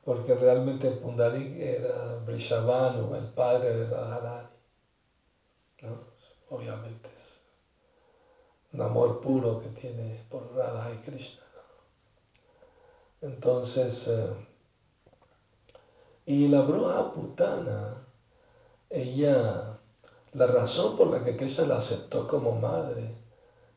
Porque 0.09 0.33
realmente 0.33 0.89
Pundarik 0.89 1.55
era 1.55 2.15
Brishabhanu, 2.25 3.13
el 3.13 3.27
padre 3.27 3.71
de 3.75 3.85
Radharani. 3.85 4.55
¿no? 5.83 5.95
Obviamente 6.49 7.11
es 7.13 7.41
un 8.73 8.81
amor 8.81 9.21
puro 9.21 9.59
que 9.59 9.69
tiene 9.69 10.25
por 10.27 10.51
Radha 10.55 10.91
y 10.91 10.97
Krishna. 10.97 11.43
Entonces, 13.21 14.07
eh, 14.07 14.33
y 16.25 16.47
la 16.47 16.61
bruja 16.61 17.13
putana, 17.13 17.95
ella, 18.89 19.77
la 20.33 20.47
razón 20.47 20.97
por 20.97 21.11
la 21.11 21.23
que 21.23 21.37
Krishna 21.37 21.67
la 21.67 21.77
aceptó 21.77 22.27
como 22.27 22.55
madre 22.55 23.15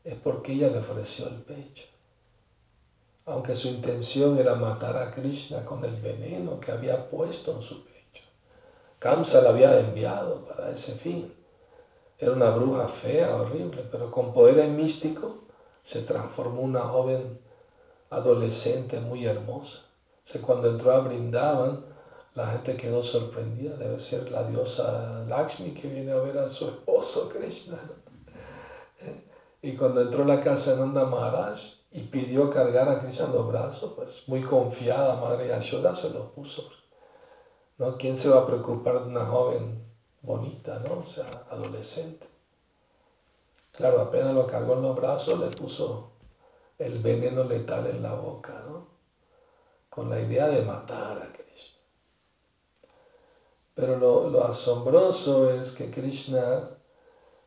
es 0.03 0.15
porque 0.15 0.53
ella 0.53 0.69
le 0.69 0.79
ofreció 0.79 1.27
el 1.27 1.43
pecho. 1.43 1.92
Aunque 3.25 3.55
su 3.55 3.69
intención 3.69 4.37
era 4.37 4.55
matar 4.55 4.97
a 4.97 5.11
Krishna 5.11 5.63
con 5.63 5.85
el 5.85 5.95
veneno 5.95 6.59
que 6.59 6.73
había 6.73 7.09
puesto 7.09 7.53
en 7.53 7.61
su 7.61 7.85
pecho. 7.85 8.23
Kamsa 8.99 9.41
la 9.41 9.49
había 9.49 9.79
enviado 9.79 10.43
para 10.45 10.69
ese 10.69 10.93
fin. 10.93 11.33
Era 12.17 12.33
una 12.33 12.49
bruja 12.49 12.87
fea, 12.87 13.35
horrible, 13.35 13.87
pero 13.89 14.11
con 14.11 14.33
poderes 14.33 14.69
místicos 14.69 15.35
se 15.83 16.01
transformó 16.01 16.61
una 16.61 16.81
joven 16.81 17.39
adolescente 18.09 18.99
muy 18.99 19.25
hermosa. 19.25 19.85
O 20.35 20.41
cuando 20.41 20.69
entró 20.69 20.91
a 20.91 20.99
Brindavan, 20.99 21.83
la 22.35 22.47
gente 22.47 22.75
quedó 22.75 23.03
sorprendida. 23.03 23.77
Debe 23.77 23.99
ser 23.99 24.31
la 24.31 24.43
diosa 24.43 25.23
Lakshmi 25.27 25.73
que 25.73 25.87
viene 25.87 26.11
a 26.11 26.19
ver 26.19 26.37
a 26.39 26.49
su 26.49 26.67
esposo 26.67 27.29
Krishna. 27.33 27.79
Y 29.61 29.75
cuando 29.75 30.01
entró 30.01 30.23
a 30.23 30.27
la 30.27 30.41
casa 30.41 30.71
de 30.71 30.79
Nanda 30.79 31.05
Maharaj 31.05 31.82
y 31.93 32.01
pidió 32.01 32.49
cargar 32.49 32.89
a 32.89 32.99
Krishna 32.99 33.27
en 33.27 33.33
los 33.33 33.47
brazos, 33.47 33.93
pues 33.95 34.23
muy 34.27 34.41
confiada, 34.41 35.15
Madre 35.17 35.47
Yashoda 35.47 35.93
se 35.93 36.09
lo 36.09 36.31
puso. 36.31 36.67
¿no? 37.77 37.97
¿Quién 37.97 38.17
se 38.17 38.29
va 38.29 38.41
a 38.41 38.47
preocupar 38.47 39.03
de 39.03 39.09
una 39.09 39.25
joven 39.25 39.79
bonita, 40.23 40.79
¿no? 40.79 40.99
o 40.99 41.05
sea, 41.05 41.29
adolescente? 41.51 42.27
Claro, 43.73 44.01
apenas 44.01 44.33
lo 44.33 44.47
cargó 44.47 44.73
en 44.73 44.81
los 44.81 44.95
brazos, 44.95 45.39
le 45.39 45.55
puso 45.55 46.13
el 46.79 46.97
veneno 46.99 47.43
letal 47.43 47.85
en 47.87 48.01
la 48.01 48.15
boca, 48.15 48.63
¿no? 48.67 48.87
con 49.89 50.09
la 50.09 50.19
idea 50.19 50.47
de 50.47 50.63
matar 50.63 51.17
a 51.19 51.31
Krishna. 51.31 51.77
Pero 53.75 53.97
lo, 53.97 54.29
lo 54.29 54.43
asombroso 54.43 55.51
es 55.51 55.71
que 55.71 55.91
Krishna 55.91 56.41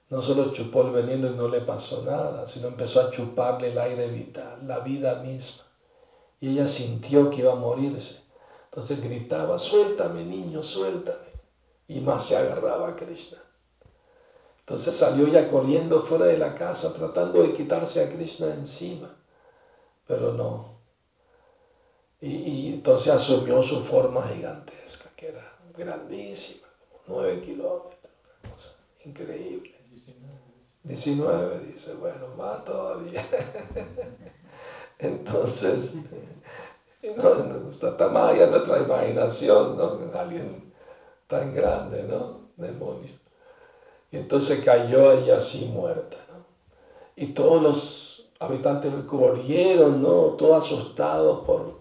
no 0.09 0.23
solo 0.23 0.53
chupó 0.53 0.83
el 0.83 0.91
veneno 0.91 1.27
y 1.27 1.35
no 1.35 1.49
le 1.49 1.63
pasó 1.63 2.03
nada, 2.03 2.47
sino 2.47 2.69
empezó 2.69 3.01
a 3.01 3.11
chuparle 3.11 3.69
el 3.73 3.79
aire 3.79 4.09
vital, 4.09 4.67
la 4.67 4.81
vida 4.81 5.17
misma. 5.17 5.65
Y 6.41 6.51
ella 6.51 6.67
sintió 6.67 7.31
que 7.31 7.41
iba 7.41 7.53
a 7.53 7.57
morirse. 7.57 8.23
Entonces 8.67 9.01
gritaba, 9.01 9.59
suéltame 9.59 10.25
niño, 10.25 10.63
suéltame. 10.63 11.27
Y 11.89 12.01
más 12.01 12.25
se 12.25 12.37
agarraba 12.37 12.89
a 12.89 12.97
Krishna. 12.97 13.39
Entonces 14.61 14.95
salió 14.95 15.29
ya 15.29 15.49
corriendo 15.49 16.03
fuera 16.03 16.27
de 16.27 16.39
la 16.39 16.55
casa 16.55 16.93
tratando 16.93 17.43
de 17.43 17.53
quitarse 17.53 18.05
a 18.05 18.09
Krishna 18.09 18.47
encima. 18.55 19.09
Pero 20.07 20.33
no. 20.33 20.77
Y, 22.21 22.29
y 22.29 22.73
entonces 22.75 23.13
asumió 23.13 23.63
su 23.63 23.83
forma 23.83 24.27
gigantesca, 24.29 25.11
que 25.17 25.29
era 25.29 25.43
grandísima, 25.77 26.67
como 26.79 27.19
nueve 27.19 27.41
kilómetros, 27.41 28.11
una 28.43 28.53
cosa 28.53 28.71
increíble. 29.05 29.76
19, 30.87 31.59
dice, 31.67 31.95
bueno, 31.95 32.29
más 32.37 32.65
todavía. 32.65 33.25
Entonces, 35.01 35.95
no, 37.17 37.71
está 37.71 38.09
más 38.09 38.33
allá 38.33 38.47
nuestra 38.47 38.79
imaginación, 38.79 39.77
¿no? 39.77 40.19
Alguien 40.19 40.73
tan 41.27 41.53
grande, 41.53 42.05
¿no? 42.05 42.51
Demonio. 42.57 43.13
Y 44.13 44.17
entonces 44.17 44.63
cayó 44.65 45.11
ahí 45.11 45.31
así 45.31 45.67
muerta, 45.67 46.17
¿no? 46.33 46.47
Y 47.17 47.35
todos 47.35 47.61
los 47.61 48.31
habitantes 48.39 48.93
corrieron, 49.07 50.01
¿no? 50.01 50.37
Todos 50.37 50.65
asustados 50.65 51.45
por, 51.45 51.81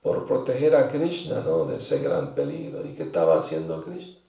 por 0.00 0.24
proteger 0.24 0.76
a 0.76 0.88
Krishna, 0.88 1.40
¿no? 1.40 1.64
De 1.64 1.76
ese 1.76 1.98
gran 1.98 2.34
peligro. 2.34 2.86
¿Y 2.86 2.94
qué 2.94 3.02
estaba 3.02 3.36
haciendo 3.38 3.82
Krishna? 3.82 4.20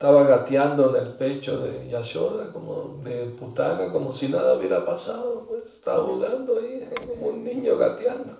Estaba 0.00 0.24
gateando 0.24 0.96
en 0.96 1.04
el 1.04 1.12
pecho 1.12 1.58
de 1.58 1.86
Yashoda, 1.86 2.50
como 2.54 3.02
de 3.04 3.26
putana, 3.38 3.92
como 3.92 4.10
si 4.10 4.28
nada 4.28 4.54
hubiera 4.54 4.82
pasado, 4.82 5.44
pues 5.46 5.74
estaba 5.74 6.02
jugando 6.02 6.56
ahí 6.56 6.88
como 7.06 7.26
un 7.26 7.44
niño 7.44 7.76
gateando. 7.76 8.34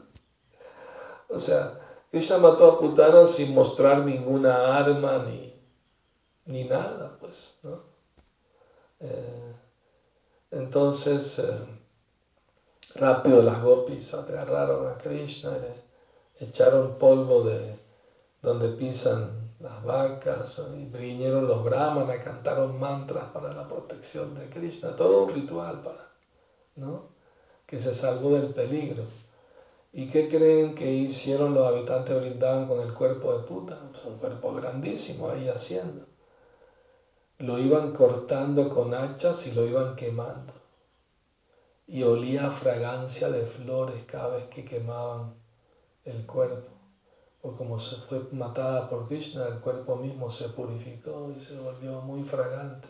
O 1.29 1.38
sea, 1.38 1.77
ella 2.12 2.38
mató 2.38 2.66
a 2.66 2.79
putana 2.79 3.27
sin 3.27 3.53
mostrar 3.53 4.05
ninguna 4.05 4.79
arma 4.79 5.18
ni, 5.18 5.55
ni 6.46 6.64
nada, 6.64 7.18
pues, 7.20 7.59
¿no? 7.62 7.79
Eh, 9.01 9.53
entonces, 10.53 11.40
eh, 11.40 11.66
rápido 12.94 13.42
las 13.42 13.62
gopis 13.62 14.14
agarraron 14.14 14.88
a 14.88 14.96
Krishna 14.96 15.51
echaron 16.40 16.96
polvo 16.96 17.44
de 17.44 17.79
donde 18.40 18.68
pisan 18.70 19.39
las 19.61 19.85
vacas, 19.85 20.59
y 20.79 20.87
vinieron 20.87 21.46
los 21.46 21.62
brahmanas, 21.62 22.25
cantaron 22.25 22.81
mantras 22.81 23.27
para 23.27 23.53
la 23.53 23.68
protección 23.68 24.35
de 24.35 24.49
Krishna, 24.49 24.96
todo 24.96 25.25
un 25.25 25.31
ritual 25.31 25.83
para, 25.83 26.09
¿no? 26.77 27.11
Que 27.66 27.79
se 27.79 27.92
salvó 27.92 28.31
del 28.31 28.55
peligro. 28.55 29.05
¿Y 29.92 30.07
qué 30.09 30.29
creen 30.29 30.75
que 30.75 30.90
hicieron 30.90 31.53
los 31.53 31.66
habitantes 31.66 32.18
brindaban 32.18 32.66
con 32.66 32.81
el 32.81 32.94
cuerpo 32.94 33.33
de 33.33 33.40
puta? 33.40 33.79
Pues 33.90 34.05
un 34.05 34.16
cuerpo 34.16 34.55
grandísimo 34.55 35.29
ahí 35.29 35.49
haciendo. 35.49 36.07
Lo 37.38 37.59
iban 37.59 37.92
cortando 37.92 38.68
con 38.70 38.94
hachas 38.94 39.46
y 39.46 39.53
lo 39.53 39.66
iban 39.66 39.94
quemando. 39.94 40.55
Y 41.87 42.05
olía 42.05 42.51
fragancia 42.51 43.31
de 43.31 43.44
flores 43.44 44.05
cada 44.05 44.37
vez 44.37 44.44
que 44.46 44.64
quemaban 44.64 45.35
el 46.05 46.25
cuerpo 46.25 46.80
o 47.42 47.53
como 47.57 47.79
se 47.79 47.96
fue 47.96 48.20
matada 48.33 48.88
por 48.88 49.09
Krishna, 49.09 49.46
el 49.46 49.61
cuerpo 49.61 49.96
mismo 49.96 50.31
se 50.31 50.48
purificó 50.50 51.33
y 51.37 51.40
se 51.40 51.59
volvió 51.59 52.00
muy 52.03 52.22
fragante. 52.22 52.88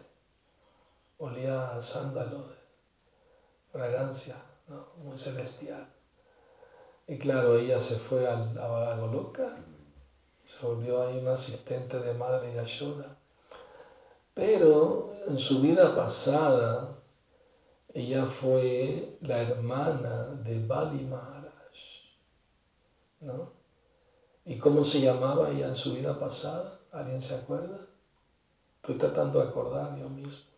Olía 1.18 1.76
a 1.76 1.82
sándalo 1.82 2.42
fragancia, 3.70 4.36
muy 4.98 5.18
celestial. 5.18 5.86
Y 7.06 7.18
claro, 7.18 7.56
ella 7.56 7.80
se 7.80 7.96
fue 7.96 8.26
a 8.26 8.36
la 8.36 8.96
Goloka, 8.96 9.48
se 10.44 10.66
volvió 10.66 11.02
ahí 11.02 11.18
una 11.18 11.34
asistente 11.34 11.98
de 12.00 12.14
Madre 12.14 12.52
Yashoda. 12.54 13.16
Pero 14.34 15.12
en 15.28 15.38
su 15.38 15.60
vida 15.60 15.94
pasada, 15.94 16.88
ella 17.94 18.26
fue 18.26 19.18
la 19.20 19.42
hermana 19.42 20.24
de 20.44 20.66
Bali 20.66 21.04
Maharaj. 21.04 21.50
¿no? 23.20 23.59
¿Y 24.44 24.56
cómo 24.56 24.84
se 24.84 25.00
llamaba 25.00 25.50
ella 25.50 25.68
en 25.68 25.76
su 25.76 25.92
vida 25.92 26.18
pasada? 26.18 26.78
¿Alguien 26.92 27.20
se 27.20 27.34
acuerda? 27.34 27.78
Estoy 28.76 28.96
tratando 28.96 29.40
de 29.40 29.48
acordar 29.48 29.96
yo 29.98 30.08
mismo. 30.08 30.50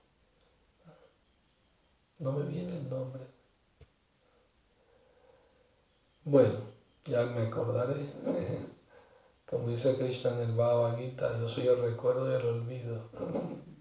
No 2.20 2.32
me 2.32 2.44
viene 2.44 2.72
el 2.72 2.88
nombre. 2.88 3.26
Bueno, 6.24 6.54
ya 7.04 7.24
me 7.26 7.42
acordaré. 7.42 7.96
Como 9.44 9.68
dice 9.68 9.96
Krishna 9.96 10.30
en 10.30 10.40
el 10.40 10.52
Bhagavad 10.52 10.96
Gita, 10.96 11.36
yo 11.36 11.48
soy 11.48 11.66
el 11.66 11.78
recuerdo 11.78 12.30
y 12.30 12.34
el 12.34 12.46
olvido. 12.46 13.08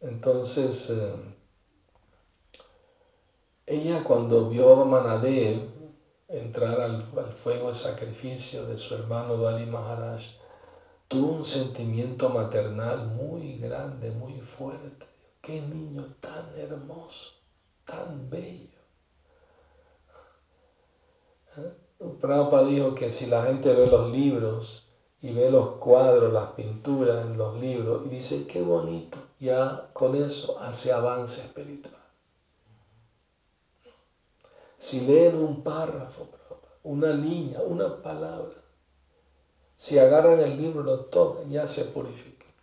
Entonces, 0.00 0.90
eh, 0.90 1.34
ella 3.64 4.04
cuando 4.04 4.48
vio 4.48 4.80
a 4.80 4.84
Manadev, 4.84 5.75
entrar 6.28 6.80
al, 6.80 7.02
fuego 7.02 7.68
de 7.68 7.74
sacrificio 7.74 8.66
de 8.66 8.76
su 8.76 8.94
hermano 8.94 9.38
Bali 9.38 9.66
Maharaj, 9.66 10.20
tuvo 11.08 11.32
un 11.32 11.46
sentimiento 11.46 12.30
maternal 12.30 13.06
muy 13.08 13.58
grande, 13.58 14.10
muy 14.10 14.40
fuerte. 14.40 15.06
Qué 15.40 15.60
niño 15.60 16.02
tan 16.20 16.54
hermoso, 16.58 17.30
tan 17.84 18.28
bello. 18.28 18.78
¿Eh? 21.58 21.76
Prabhupada 22.20 22.66
dijo 22.66 22.94
que 22.94 23.10
si 23.10 23.26
la 23.26 23.44
gente 23.44 23.72
ve 23.72 23.86
los 23.86 24.10
libros 24.10 24.88
y 25.20 25.32
ve 25.32 25.50
los 25.50 25.76
cuadros, 25.76 26.32
las 26.32 26.48
pinturas 26.50 27.24
en 27.24 27.38
los 27.38 27.58
libros 27.60 28.06
y 28.06 28.10
dice, 28.10 28.46
qué 28.46 28.60
bonito, 28.60 29.18
ya 29.38 29.88
con 29.92 30.14
eso 30.14 30.58
hace 30.58 30.92
avance 30.92 31.42
espiritual. 31.42 31.95
Si 34.86 35.00
leen 35.00 35.34
un 35.34 35.64
párrafo, 35.64 36.28
una 36.84 37.10
línea, 37.10 37.60
una 37.60 38.00
palabra, 38.00 38.54
si 39.74 39.98
agarran 39.98 40.38
el 40.38 40.56
libro, 40.56 40.84
lo 40.84 41.06
tocan, 41.06 41.50
ya 41.50 41.66
se 41.66 41.86
purifican. 41.86 42.54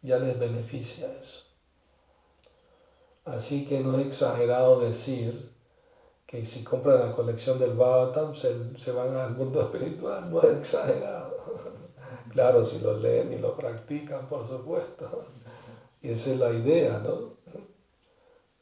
Ya 0.00 0.20
les 0.20 0.38
beneficia 0.38 1.12
eso. 1.18 1.40
Así 3.24 3.66
que 3.66 3.80
no 3.80 3.98
es 3.98 4.06
exagerado 4.06 4.78
decir 4.78 5.52
que 6.24 6.44
si 6.44 6.62
compran 6.62 7.00
la 7.00 7.10
colección 7.10 7.58
del 7.58 7.72
Bhagavatam 7.72 8.36
se, 8.36 8.92
van 8.92 9.16
al 9.16 9.32
mundo 9.34 9.60
espiritual, 9.72 10.30
no 10.30 10.40
es 10.40 10.52
exagerado. 10.52 11.34
claro, 12.30 12.64
si 12.64 12.78
lo 12.78 12.96
leen 12.96 13.32
y 13.32 13.38
lo 13.38 13.56
practican, 13.56 14.28
por 14.28 14.46
supuesto. 14.46 15.24
Y 16.00 16.10
esa 16.10 16.30
es 16.30 16.38
la 16.38 16.52
idea, 16.52 17.00
¿no? 17.00 17.38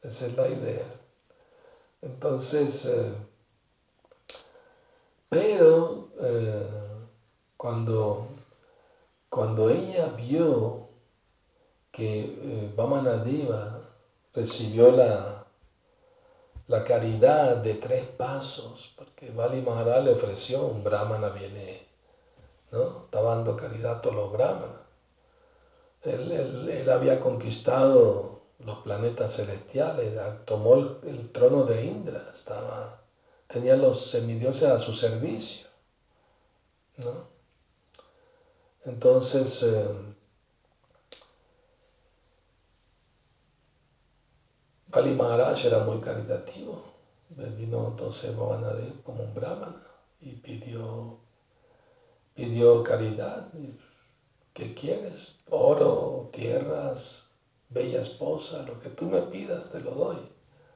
Esa 0.01 0.25
es 0.25 0.35
la 0.35 0.47
idea. 0.47 1.06
Entonces, 2.01 2.85
eh, 2.85 3.15
pero 5.29 6.09
eh, 6.19 7.07
cuando, 7.57 8.27
cuando 9.29 9.69
ella 9.69 10.07
vio 10.17 10.87
que 11.91 12.25
eh, 12.25 12.73
Vamanadeva 12.75 13.79
recibió 14.33 14.91
la, 14.91 15.47
la 16.67 16.83
caridad 16.83 17.57
de 17.57 17.73
tres 17.75 18.05
pasos, 18.05 18.93
porque 18.95 19.31
Bali 19.31 19.61
Maharaj 19.61 20.03
le 20.03 20.11
ofreció 20.11 20.65
un 20.65 20.83
brahmana 20.83 21.29
viene, 21.29 21.87
¿no? 22.71 23.03
Estaba 23.05 23.35
dando 23.35 23.55
caridad 23.55 23.97
a 23.97 24.01
todos 24.01 24.15
los 24.15 24.31
brahmanas. 24.31 24.87
Él, 26.03 26.89
había 26.89 27.19
conquistado 27.19 28.36
los 28.59 28.77
planetas 28.79 29.35
celestiales, 29.35 30.13
tomó 30.45 30.75
el, 31.03 31.29
trono 31.31 31.63
de 31.63 31.83
Indra, 31.83 32.31
estaba, 32.33 32.99
tenía 33.47 33.75
los 33.75 34.09
semidioses 34.09 34.69
a 34.69 34.79
su 34.79 34.93
servicio. 34.93 35.67
¿no? 36.97 37.11
Entonces, 38.85 39.61
eh, 39.63 39.87
Bali 44.87 45.13
Maharaj 45.13 45.65
era 45.65 45.79
muy 45.79 45.99
caritativo. 45.99 46.81
Vino 47.29 47.87
entonces 47.87 48.35
Bhavanadev 48.35 49.01
como 49.03 49.21
un 49.21 49.33
brahmana 49.33 49.81
y 50.21 50.33
pidió, 50.35 51.17
pidió 52.33 52.81
caridad. 52.83 53.51
¿Qué 54.53 54.73
quieres? 54.73 55.35
Oro, 55.49 56.29
tierras, 56.31 57.26
bella 57.69 58.01
esposa, 58.01 58.63
lo 58.63 58.79
que 58.79 58.89
tú 58.89 59.05
me 59.05 59.21
pidas 59.21 59.69
te 59.69 59.79
lo 59.81 59.91
doy. 59.91 60.17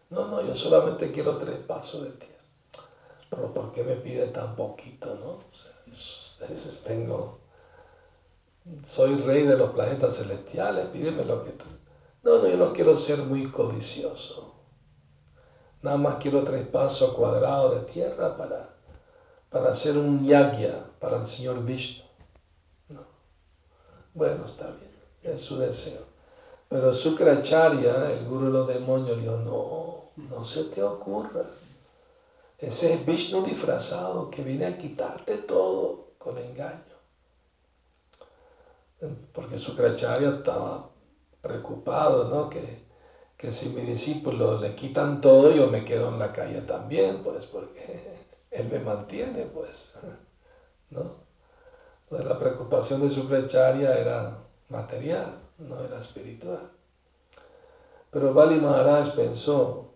No, 0.09 0.27
no, 0.27 0.41
yo 0.41 0.55
solamente 0.55 1.11
quiero 1.11 1.37
tres 1.37 1.57
pasos 1.57 2.03
de 2.03 2.11
tierra. 2.11 2.37
Pero 3.29 3.53
¿por 3.53 3.71
qué 3.71 3.83
me 3.83 3.95
pide 3.95 4.27
tan 4.27 4.55
poquito, 4.55 5.15
no? 5.15 5.29
O 5.29 5.53
sea, 5.53 6.83
tengo, 6.83 7.37
soy 8.83 9.15
rey 9.17 9.43
de 9.43 9.57
los 9.57 9.71
planetas 9.71 10.15
celestiales, 10.15 10.85
pídeme 10.87 11.23
lo 11.23 11.41
que 11.41 11.51
tú 11.51 11.65
no, 12.23 12.37
no, 12.37 12.47
yo 12.47 12.57
no 12.57 12.71
quiero 12.71 12.95
ser 12.95 13.23
muy 13.23 13.49
codicioso. 13.49 14.53
Nada 15.81 15.97
más 15.97 16.17
quiero 16.17 16.43
tres 16.43 16.63
pasos 16.67 17.15
cuadrados 17.15 17.73
de 17.73 17.81
tierra 17.81 18.35
para, 18.35 18.75
para 19.49 19.71
hacer 19.71 19.97
un 19.97 20.23
yagya 20.23 20.85
para 20.99 21.17
el 21.17 21.25
Señor 21.25 21.63
Vishnu. 21.63 22.03
No. 22.89 23.01
Bueno, 24.13 24.45
está 24.45 24.69
bien, 24.69 24.91
es 25.23 25.39
su 25.39 25.57
deseo. 25.57 26.10
Pero 26.71 26.93
Sukracharya, 26.93 28.13
el 28.13 28.25
gurú 28.25 28.45
de 28.45 28.51
los 28.51 28.67
demonios, 28.69 29.19
dijo, 29.19 29.35
no, 29.39 30.23
no 30.29 30.45
se 30.45 30.63
te 30.63 30.81
ocurra. 30.81 31.43
Ese 32.57 32.93
es 32.93 33.05
Vishnu 33.05 33.43
disfrazado 33.43 34.29
que 34.29 34.41
viene 34.41 34.67
a 34.67 34.77
quitarte 34.77 35.39
todo 35.39 36.13
con 36.17 36.37
engaño. 36.37 36.95
Porque 39.33 39.57
Sukracharya 39.57 40.29
estaba 40.29 40.89
preocupado, 41.41 42.29
¿no? 42.29 42.49
Que, 42.49 42.63
que 43.35 43.51
si 43.51 43.67
mi 43.71 43.81
discípulo 43.81 44.57
le 44.57 44.73
quitan 44.73 45.19
todo, 45.19 45.51
yo 45.51 45.67
me 45.67 45.83
quedo 45.83 46.07
en 46.07 46.19
la 46.19 46.31
calle 46.31 46.61
también, 46.61 47.21
pues, 47.21 47.47
porque 47.47 48.25
él 48.51 48.69
me 48.71 48.79
mantiene, 48.79 49.45
pues, 49.47 49.91
¿no? 50.91 51.01
Entonces 52.03 52.29
la 52.29 52.39
preocupación 52.39 53.01
de 53.01 53.09
su 53.09 53.27
brecharia 53.27 53.97
era 53.97 54.37
material, 54.69 55.37
no 55.67 55.79
era 55.79 55.99
espiritual. 55.99 56.71
Pero 58.11 58.33
Bali 58.33 58.59
Maharaj 58.59 59.15
pensó, 59.15 59.93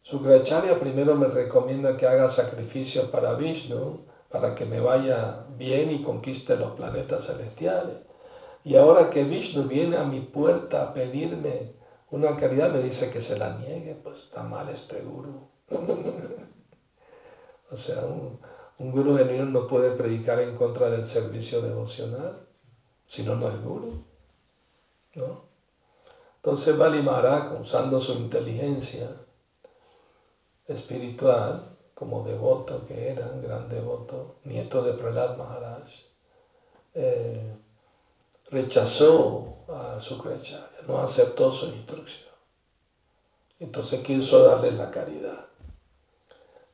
Sukracharya 0.00 0.78
primero 0.78 1.16
me 1.16 1.26
recomienda 1.26 1.96
que 1.96 2.06
haga 2.06 2.28
sacrificios 2.28 3.06
para 3.06 3.34
Vishnu, 3.34 4.06
para 4.30 4.54
que 4.54 4.64
me 4.64 4.80
vaya 4.80 5.46
bien 5.56 5.90
y 5.90 6.02
conquiste 6.02 6.56
los 6.56 6.76
planetas 6.76 7.26
celestiales. 7.26 8.02
Y 8.64 8.76
ahora 8.76 9.10
que 9.10 9.24
Vishnu 9.24 9.64
viene 9.64 9.96
a 9.96 10.04
mi 10.04 10.20
puerta 10.20 10.82
a 10.82 10.94
pedirme 10.94 11.74
una 12.10 12.36
caridad, 12.36 12.70
me 12.70 12.82
dice 12.82 13.10
que 13.10 13.20
se 13.20 13.38
la 13.38 13.56
niegue, 13.58 13.94
pues 14.02 14.24
está 14.24 14.42
mal 14.42 14.68
este 14.68 15.00
guru. 15.02 15.48
o 17.70 17.76
sea, 17.76 18.04
un, 18.04 18.40
un 18.78 18.92
guru 18.92 19.16
genuino 19.16 19.44
no 19.46 19.66
puede 19.66 19.92
predicar 19.92 20.40
en 20.40 20.56
contra 20.56 20.90
del 20.90 21.04
servicio 21.04 21.60
devocional, 21.60 22.48
si 23.06 23.22
no, 23.22 23.36
no 23.36 23.48
es 23.48 23.62
guru. 23.62 24.09
¿No? 25.14 25.50
Entonces 26.36 26.76
Bali 26.76 27.06
usando 27.60 28.00
su 28.00 28.12
inteligencia 28.12 29.06
espiritual, 30.66 31.62
como 31.94 32.22
devoto 32.22 32.86
que 32.86 33.10
era, 33.10 33.26
un 33.26 33.42
gran 33.42 33.68
devoto, 33.68 34.36
nieto 34.44 34.82
de 34.82 34.94
Prahlad 34.94 35.36
Maharaj, 35.36 35.86
eh, 36.94 37.58
rechazó 38.50 39.46
a 39.68 40.00
su 40.00 40.14
Sukracharya, 40.14 40.80
no 40.88 40.98
aceptó 40.98 41.52
su 41.52 41.66
instrucción. 41.66 42.30
Entonces 43.58 44.00
quiso 44.02 44.44
darle 44.44 44.72
la 44.72 44.90
caridad. 44.90 45.46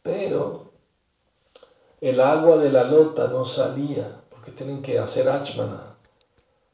Pero 0.03 0.71
el 2.01 2.21
agua 2.21 2.57
de 2.59 2.71
la 2.71 2.85
lota 2.85 3.27
no 3.27 3.45
salía, 3.45 4.23
porque 4.31 4.53
tienen 4.53 4.81
que 4.81 5.01
hacer 5.01 5.29
achmana 5.29 5.96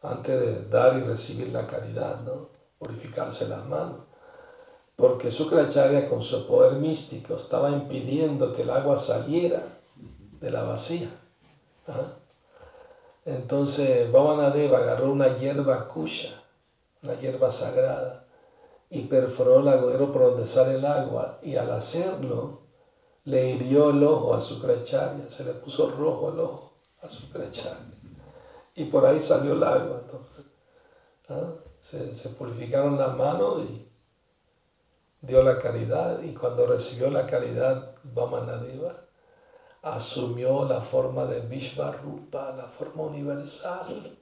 antes 0.02 0.40
de 0.40 0.68
dar 0.68 0.96
y 0.96 1.00
recibir 1.00 1.48
la 1.52 1.66
caridad, 1.66 2.20
¿no? 2.22 2.52
purificarse 2.78 3.48
las 3.48 3.64
manos. 3.66 4.00
Porque 4.96 5.30
Sukracharya 5.30 6.08
con 6.08 6.20
su 6.20 6.46
poder 6.46 6.72
místico 6.76 7.36
estaba 7.36 7.70
impidiendo 7.70 8.52
que 8.52 8.62
el 8.62 8.70
agua 8.70 8.98
saliera 8.98 9.62
de 10.40 10.50
la 10.50 10.62
vacía. 10.62 11.10
¿ah? 11.86 12.08
Entonces 13.24 14.10
Bhavanadeva 14.10 14.78
agarró 14.78 15.12
una 15.12 15.28
hierba 15.36 15.86
kusha, 15.86 16.42
una 17.04 17.14
hierba 17.14 17.50
sagrada, 17.50 18.24
y 18.90 19.02
perforó 19.02 19.60
el 19.60 19.68
agujero 19.68 20.10
por 20.12 20.22
donde 20.22 20.46
sale 20.46 20.74
el 20.74 20.84
agua, 20.84 21.38
y 21.40 21.54
al 21.56 21.70
hacerlo 21.70 22.60
le 23.24 23.46
hirió 23.50 23.90
el 23.90 24.02
ojo 24.02 24.34
a 24.34 24.40
su 24.40 24.60
cracharya, 24.60 25.30
se 25.30 25.44
le 25.44 25.54
puso 25.54 25.88
rojo 25.88 26.30
el 26.30 26.40
ojo 26.40 26.72
a 27.00 27.08
su 27.08 27.28
cracharya, 27.30 28.01
y 28.74 28.85
por 28.85 29.06
ahí 29.06 29.20
salió 29.20 29.52
el 29.52 29.62
agua. 29.62 30.02
Se, 31.80 32.12
se 32.12 32.28
purificaron 32.30 32.98
las 32.98 33.16
manos 33.16 33.62
y 33.62 33.88
dio 35.20 35.42
la 35.42 35.58
caridad, 35.58 36.22
y 36.22 36.35
cuando 36.35 36.66
recibió 36.66 37.11
la 37.11 37.26
caridad 37.26 37.94
Vamanadeva, 38.02 38.92
asumió 39.82 40.64
la 40.64 40.80
forma 40.80 41.24
de 41.24 41.40
Vishvarupa, 41.40 42.52
la 42.52 42.66
forma 42.66 43.02
universal. 43.02 44.18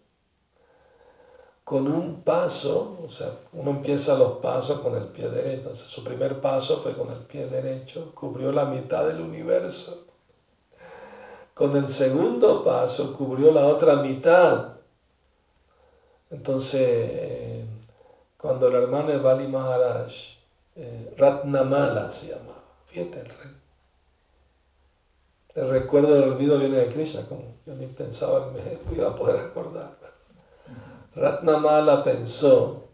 Con 1.65 1.87
un 1.87 2.23
paso, 2.23 2.99
o 3.07 3.11
sea, 3.11 3.31
uno 3.53 3.71
empieza 3.71 4.17
los 4.17 4.39
pasos 4.39 4.81
con 4.81 4.97
el 4.97 5.09
pie 5.09 5.29
derecho. 5.29 5.75
Su 5.75 6.03
primer 6.03 6.41
paso 6.41 6.81
fue 6.81 6.97
con 6.97 7.11
el 7.11 7.21
pie 7.21 7.47
derecho, 7.47 8.13
cubrió 8.15 8.51
la 8.51 8.65
mitad 8.65 9.07
del 9.07 9.21
universo. 9.21 10.10
Con 11.61 11.77
el 11.77 11.91
segundo 11.91 12.63
paso 12.63 13.15
cubrió 13.15 13.53
la 13.53 13.67
otra 13.67 13.97
mitad. 13.97 14.77
Entonces, 16.31 16.81
eh, 16.81 17.67
cuando 18.39 18.69
el 18.69 18.77
hermano 18.77 19.09
de 19.09 19.19
Bali 19.19 19.47
Maharaj, 19.47 20.11
eh, 20.77 21.15
Ratnamala 21.19 22.11
se 22.11 22.29
llamaba, 22.29 22.65
fíjate, 22.87 23.21
el 23.21 23.27
El 25.55 25.69
recuerdo 25.69 26.15
del 26.15 26.33
olvido 26.33 26.59
viene 26.59 26.79
de 26.79 26.89
Krishna, 26.89 27.27
como 27.29 27.43
yo 27.67 27.75
ni 27.75 27.89
pensaba 27.89 28.51
que 28.55 28.79
me 28.89 28.97
iba 28.97 29.09
a 29.09 29.15
poder 29.15 29.37
acordar. 29.37 29.95
Ratnamala 31.15 32.03
pensó, 32.03 32.89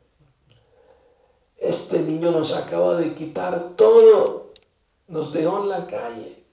este 1.57 2.01
niño 2.01 2.33
nos 2.33 2.57
acaba 2.57 2.97
de 2.97 3.15
quitar 3.15 3.77
todo, 3.77 4.51
nos 5.07 5.33
dejó 5.33 5.63
en 5.63 5.69
la 5.69 5.87
calle. 5.87 6.46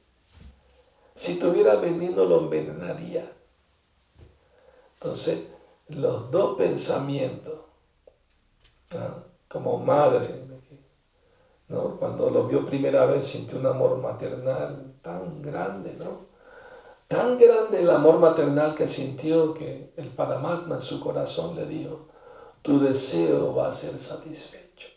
Si 1.24 1.36
tuviera 1.36 1.78
veneno 1.78 2.26
lo 2.26 2.40
envenenaría. 2.42 3.24
Entonces, 4.96 5.40
los 5.88 6.30
dos 6.30 6.58
pensamientos, 6.58 7.62
como 9.48 9.78
madre, 9.78 10.28
¿no? 11.70 11.96
cuando 11.96 12.30
lo 12.30 12.46
vio 12.46 12.66
primera 12.66 13.06
vez 13.06 13.26
sintió 13.26 13.58
un 13.58 13.68
amor 13.68 14.02
maternal 14.02 14.98
tan 15.02 15.42
grande, 15.42 15.96
¿no? 15.96 16.20
Tan 17.08 17.38
grande 17.38 17.80
el 17.80 17.90
amor 17.90 18.20
maternal 18.20 18.76
que 18.76 18.90
sintió 18.90 19.54
que 19.54 19.94
el 19.96 20.10
Paramatma 20.10 20.76
en 20.76 20.82
su 20.82 21.00
corazón 21.00 21.56
le 21.56 21.66
dijo, 21.66 22.06
tu 22.62 22.82
deseo 22.82 23.56
va 23.56 23.70
a 23.70 23.72
ser 23.72 23.98
satisfecho. 23.98 24.90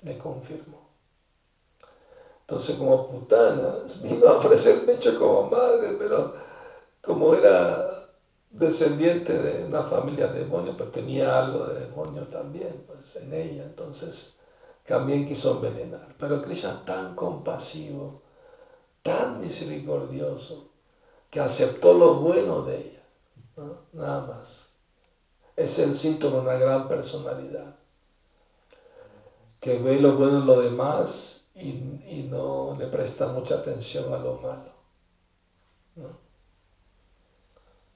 Le 0.00 0.16
confirmó. 0.16 0.77
Entonces 2.48 2.76
como 2.76 3.04
putana 3.04 3.74
vino 4.00 4.26
a 4.26 4.36
ofrecer 4.36 4.82
pecho 4.86 5.14
como 5.14 5.44
madre, 5.44 5.92
pero 5.98 6.32
como 7.02 7.34
era 7.34 8.06
descendiente 8.48 9.38
de 9.38 9.64
una 9.64 9.82
familia 9.82 10.28
de 10.28 10.38
demonios, 10.38 10.74
pues 10.74 10.90
tenía 10.90 11.36
algo 11.36 11.66
de 11.66 11.80
demonio 11.80 12.26
también 12.26 12.82
pues, 12.86 13.16
en 13.16 13.34
ella, 13.34 13.64
entonces 13.66 14.32
también 14.82 15.26
quiso 15.26 15.50
envenenar. 15.50 16.14
Pero 16.16 16.40
Krishna 16.40 16.82
tan 16.86 17.12
compasivo, 17.12 18.18
tan 19.02 19.40
misericordioso, 19.40 20.64
que 21.28 21.40
aceptó 21.40 21.92
lo 21.92 22.14
bueno 22.14 22.62
de 22.62 22.78
ella, 22.78 23.04
nada 23.92 24.20
más. 24.22 24.70
Es 25.56 25.78
el 25.78 25.94
síntoma 25.94 26.38
de 26.38 26.44
una 26.44 26.56
gran 26.56 26.88
personalidad, 26.88 27.74
que 29.60 29.76
ve 29.76 29.98
lo 29.98 30.14
bueno 30.14 30.38
en 30.38 30.46
lo 30.46 30.58
demás 30.58 31.37
y, 31.60 32.28
no 32.30 32.74
le 32.78 32.86
presta 32.86 33.28
mucha 33.28 33.56
atención 33.56 34.12
a 34.12 34.18
lo 34.18 34.34
malo. 34.36 34.78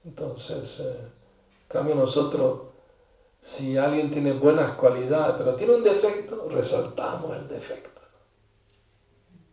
Entonces, 0.04 0.80
eh, 0.80 1.12
cambio 1.68 1.94
nosotros, 1.94 2.62
si 3.38 3.76
alguien 3.76 4.10
tiene 4.10 4.32
buenas 4.32 4.72
cualidades, 4.72 5.36
pero 5.38 5.54
tiene 5.54 5.74
un 5.74 5.82
defecto, 5.82 6.48
resaltamos 6.48 7.36
el 7.36 7.48
defecto. 7.48 8.00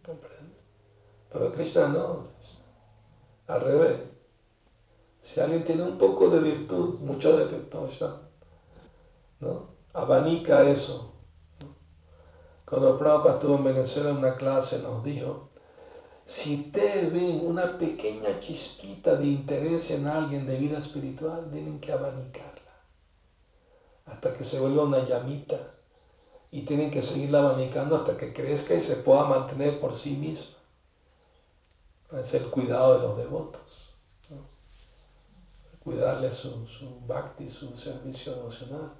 ¿Comprende? 0.03 0.57
Pero 1.31 1.51
Krishna 1.51 1.87
no, 1.87 2.23
al 3.47 3.61
revés. 3.61 3.99
Si 5.19 5.39
alguien 5.39 5.63
tiene 5.63 5.83
un 5.83 5.97
poco 5.97 6.29
de 6.29 6.39
virtud, 6.39 6.99
mucho 6.99 7.37
defecto, 7.37 7.87
¿no? 9.39 9.67
Abanica 9.93 10.63
eso. 10.63 11.18
Cuando 12.69 12.95
Prabhupada 12.97 13.35
estuvo 13.35 13.55
en 13.55 13.63
Venezuela 13.63 14.11
en 14.11 14.17
una 14.17 14.35
clase 14.35 14.79
nos 14.79 15.03
dijo, 15.03 15.49
si 16.25 16.71
te 16.71 17.09
ven 17.09 17.47
una 17.47 17.79
pequeña 17.79 18.39
chispita 18.39 19.15
de 19.15 19.25
interés 19.25 19.89
en 19.89 20.05
alguien 20.05 20.45
de 20.45 20.57
vida 20.59 20.77
espiritual, 20.77 21.49
tienen 21.51 21.79
que 21.79 21.91
abanicarla 21.91 22.69
hasta 24.05 24.33
que 24.33 24.43
se 24.43 24.59
vuelva 24.59 24.83
una 24.83 25.03
llamita 25.03 25.57
y 26.51 26.61
tienen 26.61 26.91
que 26.91 27.01
seguirla 27.01 27.39
abanicando 27.39 27.95
hasta 27.95 28.17
que 28.17 28.33
crezca 28.33 28.75
y 28.75 28.79
se 28.79 28.97
pueda 28.97 29.23
mantener 29.23 29.79
por 29.79 29.95
sí 29.95 30.15
misma. 30.15 30.57
Es 32.11 32.33
el 32.35 32.49
cuidado 32.49 32.95
de 32.95 32.99
los 32.99 33.17
devotos, 33.17 33.91
cuidarle 35.83 36.31
su, 36.31 36.67
su 36.67 37.01
bhakti, 37.07 37.49
su 37.49 37.75
servicio 37.75 38.33
devocional. 38.33 38.98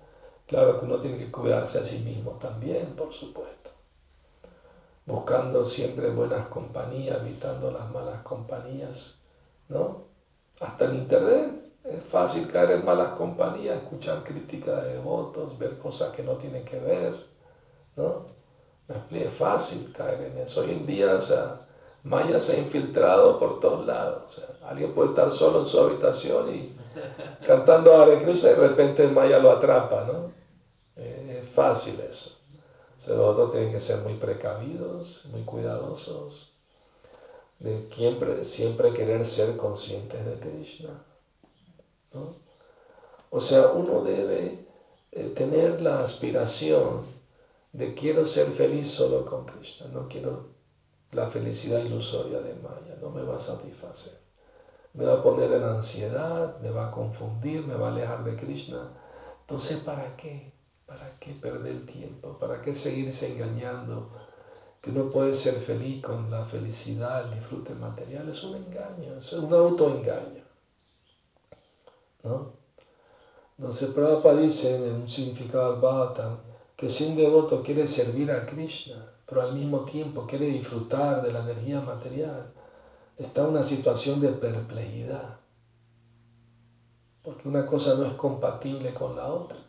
Claro 0.50 0.78
que 0.78 0.86
uno 0.86 1.00
tiene 1.00 1.18
que 1.18 1.32
cuidarse 1.32 1.80
a 1.80 1.84
sí 1.86 2.00
mismo 2.00 2.32
también, 2.34 2.94
por 2.96 3.14
supuesto 3.14 3.60
buscando 5.10 5.66
siempre 5.66 6.12
buenas 6.12 6.46
compañías, 6.48 7.18
evitando 7.22 7.72
las 7.72 7.90
malas 7.90 8.22
compañías, 8.22 9.16
¿no? 9.68 10.04
Hasta 10.60 10.86
en 10.86 10.96
internet 10.96 11.64
es 11.84 12.04
fácil 12.04 12.48
caer 12.48 12.72
en 12.72 12.86
malas 12.86 13.10
compañías, 13.14 13.78
escuchar 13.78 14.24
críticas 14.24 14.84
de 14.84 14.94
devotos, 14.94 15.58
ver 15.58 15.78
cosas 15.78 16.12
que 16.12 16.22
no 16.22 16.36
tienen 16.36 16.64
que 16.64 16.80
ver, 16.80 17.14
¿no? 17.96 18.26
Es 19.12 19.34
fácil 19.34 19.92
caer 19.92 20.22
en 20.22 20.38
eso. 20.38 20.62
Hoy 20.62 20.72
en 20.72 20.86
día, 20.86 21.16
o 21.16 21.22
sea, 21.22 21.66
Maya 22.04 22.40
se 22.40 22.56
ha 22.56 22.60
infiltrado 22.60 23.40
por 23.40 23.60
todos 23.60 23.86
lados. 23.88 24.24
O 24.26 24.30
sea, 24.30 24.70
alguien 24.70 24.94
puede 24.94 25.10
estar 25.10 25.32
solo 25.32 25.62
en 25.62 25.68
su 25.68 25.80
habitación 25.80 26.54
y 26.54 26.76
cantando 27.48 27.96
Hare 27.96 28.20
Krishna 28.20 28.52
y 28.52 28.54
de 28.54 28.68
repente 28.68 29.08
Maya 29.08 29.40
lo 29.40 29.52
atrapa, 29.52 30.04
¿no? 30.04 30.39
Fácil 31.52 32.00
eso. 32.00 32.40
Los 33.08 33.32
otros 33.32 33.52
tienen 33.52 33.72
que 33.72 33.80
ser 33.80 34.00
muy 34.00 34.16
precavidos, 34.16 35.26
muy 35.32 35.44
cuidadosos, 35.44 36.50
de 37.60 37.88
siempre, 37.92 38.44
siempre 38.44 38.94
querer 38.94 39.26
ser 39.26 39.56
conscientes 39.56 40.26
de 40.26 40.40
Krishna. 40.40 41.06
O 43.30 43.40
sea, 43.40 43.68
uno 43.68 44.02
debe 44.02 44.68
eh, 45.12 45.30
tener 45.30 45.82
la 45.82 46.02
aspiración 46.02 47.06
de 47.72 47.94
quiero 47.94 48.26
ser 48.26 48.52
feliz 48.52 48.92
solo 48.92 49.26
con 49.26 49.46
Krishna, 49.46 49.88
no 49.88 50.10
quiero 50.10 50.50
la 51.12 51.28
felicidad 51.28 51.80
ilusoria 51.80 52.40
de 52.40 52.56
Maya, 52.56 52.96
no 53.02 53.10
me 53.12 53.24
va 53.24 53.36
a 53.38 53.40
satisfacer. 53.40 54.20
Me 54.94 55.06
va 55.06 55.14
a 55.14 55.22
poner 55.22 55.52
en 55.54 55.64
ansiedad, 55.64 56.60
me 56.60 56.72
va 56.72 56.86
a 56.88 56.92
confundir, 56.92 57.64
me 57.64 57.76
va 57.76 57.88
a 57.88 57.92
alejar 57.92 58.24
de 58.24 58.36
Krishna. 58.36 58.92
Entonces, 59.42 59.78
¿para 59.80 60.16
qué? 60.16 60.59
¿Para 60.90 61.08
qué 61.20 61.34
perder 61.36 61.86
tiempo? 61.86 62.40
¿Para 62.40 62.64
qué 62.64 62.74
seguirse 62.74 63.32
engañando? 63.32 64.10
Que 64.82 64.90
uno 64.90 65.12
puede 65.12 65.36
ser 65.36 65.54
feliz 65.54 66.02
con 66.02 66.32
la 66.32 66.44
felicidad, 66.44 67.26
el 67.26 67.36
disfrute 67.36 67.76
material. 67.76 68.28
Es 68.28 68.44
un 68.44 68.56
engaño, 68.56 69.16
es 69.16 69.32
un 69.34 69.54
autoengaño. 69.54 70.44
¿No? 72.24 72.54
Entonces 73.60 73.92
Prabhupada 73.92 74.42
dice 74.42 74.76
en 74.78 74.94
un 74.94 75.08
significado 75.08 75.74
del 75.74 75.82
Bhagavatam 75.82 76.38
que 76.76 76.90
si 76.90 77.06
un 77.06 77.16
devoto 77.16 77.62
quiere 77.62 77.86
servir 77.86 78.32
a 78.32 78.48
Krishna, 78.48 79.14
pero 79.28 79.44
al 79.44 79.54
mismo 79.54 79.82
tiempo 79.82 80.26
quiere 80.26 80.48
disfrutar 80.48 81.22
de 81.22 81.32
la 81.32 81.42
energía 81.42 81.82
material, 81.82 82.52
está 83.16 83.42
en 83.44 83.50
una 83.50 83.64
situación 83.64 84.20
de 84.22 84.30
perplejidad. 84.30 85.40
Porque 87.22 87.48
una 87.48 87.68
cosa 87.68 87.94
no 87.94 88.06
es 88.06 88.14
compatible 88.14 88.92
con 88.92 89.16
la 89.16 89.28
otra 89.28 89.69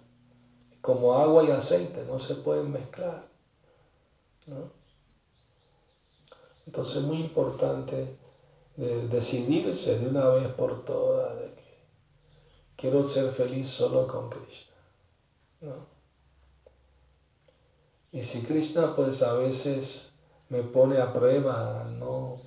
como 0.81 1.15
agua 1.15 1.45
y 1.45 1.51
aceite, 1.51 2.05
no 2.05 2.19
se 2.19 2.37
pueden 2.37 2.73
mezclar. 2.73 3.29
¿no? 4.47 4.71
Entonces 6.67 6.99
es 6.99 7.03
muy 7.03 7.19
importante 7.19 8.17
decidirse 8.77 9.99
de 9.99 10.09
una 10.09 10.29
vez 10.29 10.49
por 10.49 10.85
todas 10.85 11.39
de 11.39 11.55
que 11.55 11.87
quiero 12.77 13.03
ser 13.03 13.31
feliz 13.31 13.69
solo 13.69 14.07
con 14.07 14.31
Krishna. 14.31 14.77
¿no? 15.61 15.75
Y 18.13 18.23
si 18.23 18.43
Krishna 18.43 18.95
pues 18.95 19.23
a 19.23 19.35
veces 19.35 20.15
me 20.49 20.63
pone 20.63 20.99
a 20.99 21.13
prueba 21.13 21.85
no, 21.99 22.41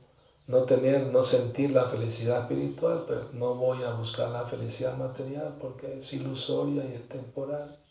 no 0.48 0.64
tener, 0.64 1.08
no 1.08 1.24
sentir 1.24 1.72
la 1.72 1.86
felicidad 1.86 2.42
espiritual, 2.42 3.06
pero 3.08 3.30
no 3.34 3.56
voy 3.56 3.82
a 3.84 3.94
buscar 3.94 4.30
la 4.30 4.46
felicidad 4.46 4.98
material 4.98 5.56
porque 5.60 5.98
es 5.98 6.14
ilusoria 6.14 6.84
y 6.84 6.94
es 6.94 7.08
temporal. 7.08 7.83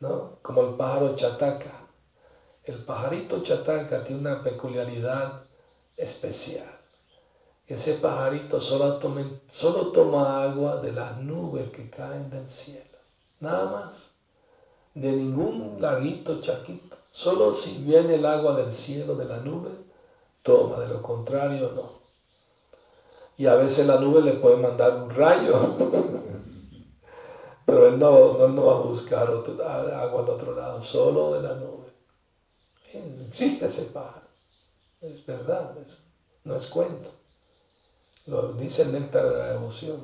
¿No? 0.00 0.38
Como 0.42 0.62
el 0.62 0.74
pájaro 0.74 1.14
chataca. 1.14 1.86
El 2.64 2.84
pajarito 2.84 3.42
chataca 3.42 4.04
tiene 4.04 4.20
una 4.20 4.40
peculiaridad 4.40 5.42
especial. 5.96 6.66
Ese 7.66 7.94
pajarito 7.94 8.60
solo 8.60 8.98
toma, 8.98 9.22
solo 9.46 9.88
toma 9.88 10.42
agua 10.42 10.76
de 10.76 10.92
las 10.92 11.18
nubes 11.18 11.70
que 11.70 11.90
caen 11.90 12.30
del 12.30 12.48
cielo. 12.48 12.84
Nada 13.40 13.70
más. 13.70 14.12
De 14.94 15.12
ningún 15.12 15.80
laguito 15.80 16.40
chaquito. 16.40 16.96
Solo 17.10 17.52
si 17.52 17.78
viene 17.78 18.14
el 18.14 18.26
agua 18.26 18.54
del 18.54 18.72
cielo, 18.72 19.16
de 19.16 19.24
la 19.24 19.38
nube, 19.38 19.70
toma. 20.42 20.78
De 20.78 20.88
lo 20.88 21.02
contrario, 21.02 21.70
no. 21.74 21.90
Y 23.36 23.46
a 23.46 23.54
veces 23.54 23.86
la 23.86 23.98
nube 24.00 24.20
le 24.22 24.32
puede 24.34 24.56
mandar 24.56 24.94
un 24.96 25.10
rayo 25.10 25.54
Pero 27.68 27.86
él 27.86 27.98
no, 27.98 28.48
no, 28.48 28.64
va 28.64 28.76
a 28.76 28.80
buscar 28.80 29.28
agua 29.28 30.22
al 30.22 30.30
otro 30.30 30.54
lado, 30.54 30.80
solo 30.82 31.34
de 31.34 31.46
la 31.46 31.54
nube. 31.56 31.84
Existe 33.28 33.66
ese 33.66 33.90
pájaro. 33.92 34.26
Es 35.02 35.26
verdad, 35.26 35.76
eso. 35.76 35.98
no 36.44 36.56
es 36.56 36.66
cuento. 36.68 37.10
Lo 38.24 38.54
dice 38.54 38.84
el 38.84 38.92
néctar 38.92 39.28
de 39.28 39.36
la 39.36 39.52
devoción, 39.52 40.00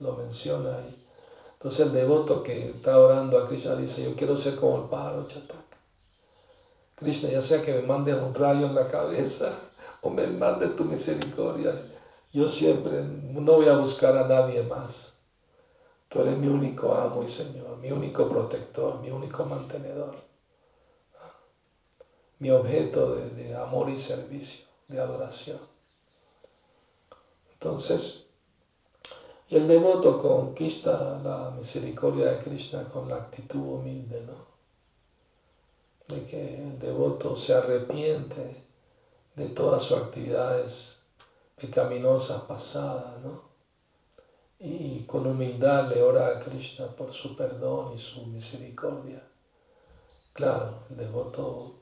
lo 0.00 0.12
menciona 0.18 0.76
ahí. 0.76 1.06
Entonces 1.54 1.86
el 1.86 1.92
devoto 1.94 2.42
que 2.42 2.68
está 2.68 2.98
orando 2.98 3.38
a 3.38 3.48
Krishna 3.48 3.74
dice, 3.74 4.04
yo 4.04 4.14
quiero 4.14 4.36
ser 4.36 4.56
como 4.56 4.82
el 4.82 4.90
pájaro 4.90 5.26
chataka. 5.26 5.78
Krishna, 6.96 7.30
ya 7.30 7.40
sea 7.40 7.62
que 7.62 7.72
me 7.72 7.82
mande 7.86 8.14
un 8.14 8.34
rayo 8.34 8.66
en 8.66 8.74
la 8.74 8.88
cabeza 8.88 9.58
o 10.02 10.10
me 10.10 10.26
mande 10.26 10.66
tu 10.68 10.84
misericordia. 10.84 11.72
Yo 12.30 12.46
siempre 12.46 13.02
no 13.04 13.54
voy 13.54 13.68
a 13.68 13.78
buscar 13.78 14.18
a 14.18 14.28
nadie 14.28 14.62
más. 14.64 15.11
Tú 16.12 16.20
eres 16.20 16.36
mi 16.36 16.46
único 16.46 16.92
amo 16.94 17.22
y 17.22 17.28
Señor, 17.28 17.78
mi 17.78 17.90
único 17.90 18.28
protector, 18.28 19.00
mi 19.00 19.08
único 19.08 19.46
mantenedor, 19.46 20.14
mi 22.38 22.50
objeto 22.50 23.12
de, 23.12 23.56
amor 23.56 23.88
y 23.88 23.96
servicio, 23.96 24.66
de 24.88 25.00
adoración. 25.00 25.58
Entonces, 27.54 28.26
y 29.48 29.56
el 29.56 29.66
devoto 29.66 30.18
conquista 30.18 31.18
la 31.24 31.50
misericordia 31.56 32.26
de 32.26 32.38
Krishna 32.40 32.86
con 32.88 33.08
la 33.08 33.16
actitud 33.16 33.78
humilde, 33.78 34.20
¿no? 34.20 34.36
De 36.14 36.26
que 36.26 36.62
el 36.62 36.78
devoto 36.78 37.34
se 37.36 37.54
arrepiente 37.54 38.66
de 39.34 39.46
todas 39.46 39.84
sus 39.84 39.96
actividades 39.96 40.98
pecaminosas 41.56 42.42
pasadas, 42.42 43.18
¿no? 43.22 43.51
Y 44.64 45.00
con 45.06 45.26
humildad 45.26 45.92
le 45.92 46.00
ora 46.02 46.28
a 46.28 46.38
Krishna 46.38 46.86
por 46.94 47.12
su 47.12 47.34
perdón 47.34 47.94
y 47.94 47.98
su 47.98 48.24
misericordia. 48.26 49.20
Claro, 50.32 50.72
el 50.90 50.98
devoto 50.98 51.74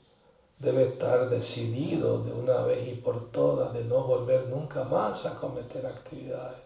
debe 0.59 0.85
estar 0.85 1.29
decidido 1.29 2.23
de 2.23 2.33
una 2.33 2.63
vez 2.63 2.89
y 2.89 2.95
por 2.95 3.31
todas 3.31 3.75
de 3.75 3.85
no 3.85 4.05
volver 4.05 4.49
nunca 4.49 4.85
más 4.85 5.27
a 5.27 5.35
cometer 5.35 5.85
actividades 5.85 6.63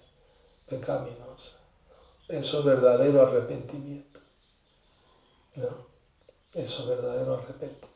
pecaminosa. 0.68 1.58
Eso 2.28 2.60
es 2.60 2.64
verdadero 2.64 3.26
arrepentimiento. 3.26 4.20
¿no? 5.56 5.68
Eso 6.54 6.82
es 6.82 6.88
verdadero 6.88 7.34
arrepentimiento. 7.34 7.88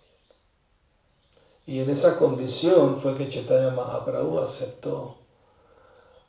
Y 1.67 1.79
en 1.81 1.91
esa 1.91 2.19
condición 2.19 2.99
fue 2.99 3.15
que 3.15 3.29
Chaitanya 3.29 3.71
Mahaprabhu 3.71 4.41
aceptó 4.41 5.18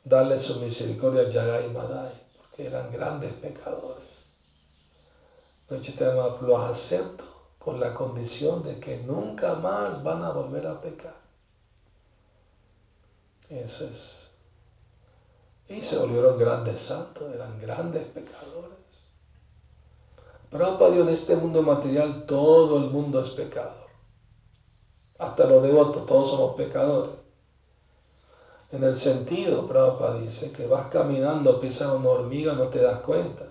darle 0.04 0.38
su 0.38 0.60
misericordia 0.60 1.22
a 1.22 1.28
Yagai 1.28 1.66
y 1.66 1.70
Madai, 1.70 2.12
porque 2.36 2.66
eran 2.66 2.90
grandes 2.90 3.32
pecadores. 3.34 4.34
Pero 5.68 5.80
Mahaprabhu 6.16 6.46
los 6.46 6.60
aceptó 6.60 7.24
con 7.58 7.78
la 7.78 7.94
condición 7.94 8.62
de 8.62 8.80
que 8.80 8.98
nunca 8.98 9.54
más 9.54 10.02
van 10.02 10.24
a 10.24 10.32
volver 10.32 10.66
a 10.66 10.80
pecar. 10.80 11.20
Eso 13.48 13.84
es 13.84 14.30
y 15.70 15.82
se 15.82 15.98
volvieron 15.98 16.36
grandes 16.36 16.80
santos, 16.80 17.32
eran 17.32 17.60
grandes 17.60 18.04
pecadores. 18.06 19.04
Prabhupada 20.50 20.90
dio 20.90 21.02
en 21.02 21.10
este 21.10 21.36
mundo 21.36 21.62
material 21.62 22.26
todo 22.26 22.78
el 22.78 22.90
mundo 22.90 23.20
es 23.20 23.30
pecador. 23.30 23.88
Hasta 25.20 25.46
los 25.46 25.62
devotos, 25.62 26.04
todos 26.06 26.28
somos 26.28 26.56
pecadores. 26.56 27.12
En 28.72 28.84
el 28.84 28.94
sentido, 28.94 29.66
Prabhupada 29.66 30.18
dice, 30.18 30.52
que 30.52 30.66
vas 30.66 30.86
caminando, 30.86 31.58
pisas 31.58 31.92
una 31.92 32.08
hormiga, 32.08 32.52
no 32.52 32.68
te 32.68 32.80
das 32.80 33.00
cuenta. 33.00 33.44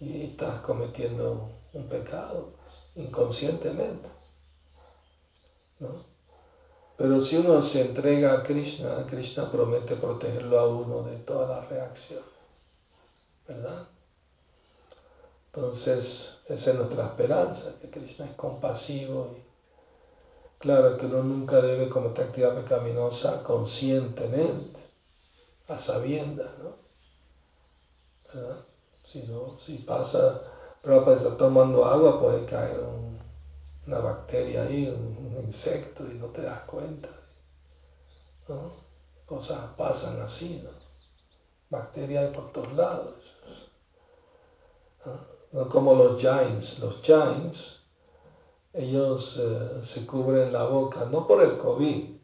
Y 0.00 0.22
estás 0.22 0.60
cometiendo 0.60 1.46
un 1.74 1.88
pecado, 1.88 2.54
inconscientemente. 2.94 4.08
¿no? 5.80 5.88
Pero 6.96 7.20
si 7.20 7.36
uno 7.36 7.60
se 7.60 7.82
entrega 7.82 8.32
a 8.32 8.42
Krishna, 8.42 9.06
Krishna 9.06 9.50
promete 9.50 9.96
protegerlo 9.96 10.58
a 10.58 10.68
uno 10.68 11.02
de 11.02 11.16
todas 11.16 11.48
las 11.48 11.68
reacciones. 11.68 12.24
¿Verdad? 13.46 13.88
Entonces, 15.46 16.38
esa 16.46 16.70
es 16.70 16.76
nuestra 16.76 17.04
esperanza, 17.04 17.74
que 17.80 17.90
Krishna 17.90 18.26
es 18.26 18.32
compasivo 18.32 19.34
y 19.36 19.49
claro 20.60 20.96
que 20.96 21.06
uno 21.06 21.24
nunca 21.24 21.60
debe 21.60 21.88
cometer 21.88 22.26
actividad 22.26 22.54
pecaminosa 22.54 23.42
conscientemente, 23.42 24.80
a 25.66 25.76
sabiendas, 25.76 26.56
¿no? 26.58 26.76
Si 29.02 29.24
no, 29.24 29.58
si 29.58 29.78
pasa, 29.78 30.40
pero 30.80 31.12
está 31.12 31.36
tomando 31.36 31.84
agua 31.84 32.20
puede 32.20 32.44
caer 32.44 32.78
un 32.78 33.18
una 33.86 33.98
bacteria 33.98 34.62
ahí, 34.62 34.86
un, 34.86 35.40
insecto 35.42 36.06
y 36.08 36.14
no 36.14 36.28
te 36.28 36.42
das 36.42 36.60
cuenta. 36.60 37.08
Cosas 39.26 39.74
pasan 39.76 40.20
así, 40.20 40.60
¿no? 40.62 40.70
Bacterias 41.70 42.26
hay 42.26 42.32
por 42.32 42.50
todos 42.52 42.72
lados. 42.72 43.34
¿no? 45.52 45.68
como 45.68 45.94
los 45.94 46.20
giants. 46.20 46.78
Los 46.80 47.00
giants, 47.00 47.79
ellos 48.72 49.38
eh, 49.38 49.82
se 49.82 50.06
cubren 50.06 50.52
la 50.52 50.64
boca, 50.64 51.06
no 51.10 51.26
por 51.26 51.42
el 51.42 51.56
COVID. 51.56 52.18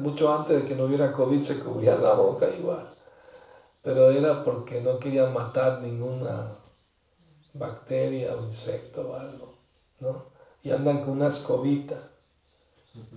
Mucho 0.00 0.34
antes 0.34 0.56
de 0.56 0.64
que 0.64 0.74
no 0.74 0.84
hubiera 0.84 1.12
COVID 1.12 1.40
se 1.40 1.60
cubrían 1.60 2.02
la 2.02 2.14
boca 2.14 2.48
igual. 2.50 2.86
Pero 3.82 4.10
era 4.10 4.42
porque 4.42 4.80
no 4.80 4.98
querían 4.98 5.32
matar 5.32 5.80
ninguna 5.80 6.52
bacteria 7.54 8.34
o 8.34 8.44
insecto 8.44 9.08
o 9.08 9.14
algo. 9.14 9.54
¿no? 10.00 10.34
y 10.64 10.70
andan 10.70 11.02
con 11.02 11.10
una 11.10 11.28
escobita 11.28 11.96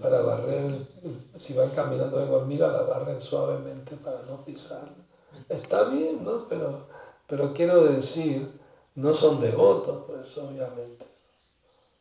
para 0.01 0.21
barrer, 0.21 0.87
si 1.35 1.53
van 1.53 1.69
caminando 1.69 2.21
en 2.21 2.29
hormiga, 2.29 2.67
la 2.67 2.81
barren 2.81 3.21
suavemente 3.21 3.95
para 3.95 4.21
no 4.23 4.43
pisarla. 4.43 5.05
Está 5.47 5.83
bien, 5.85 6.25
¿no? 6.25 6.47
Pero, 6.49 6.87
pero 7.25 7.53
quiero 7.53 7.85
decir, 7.85 8.59
no 8.95 9.13
son 9.13 9.39
devotos, 9.39 10.03
pues 10.07 10.37
obviamente. 10.39 11.05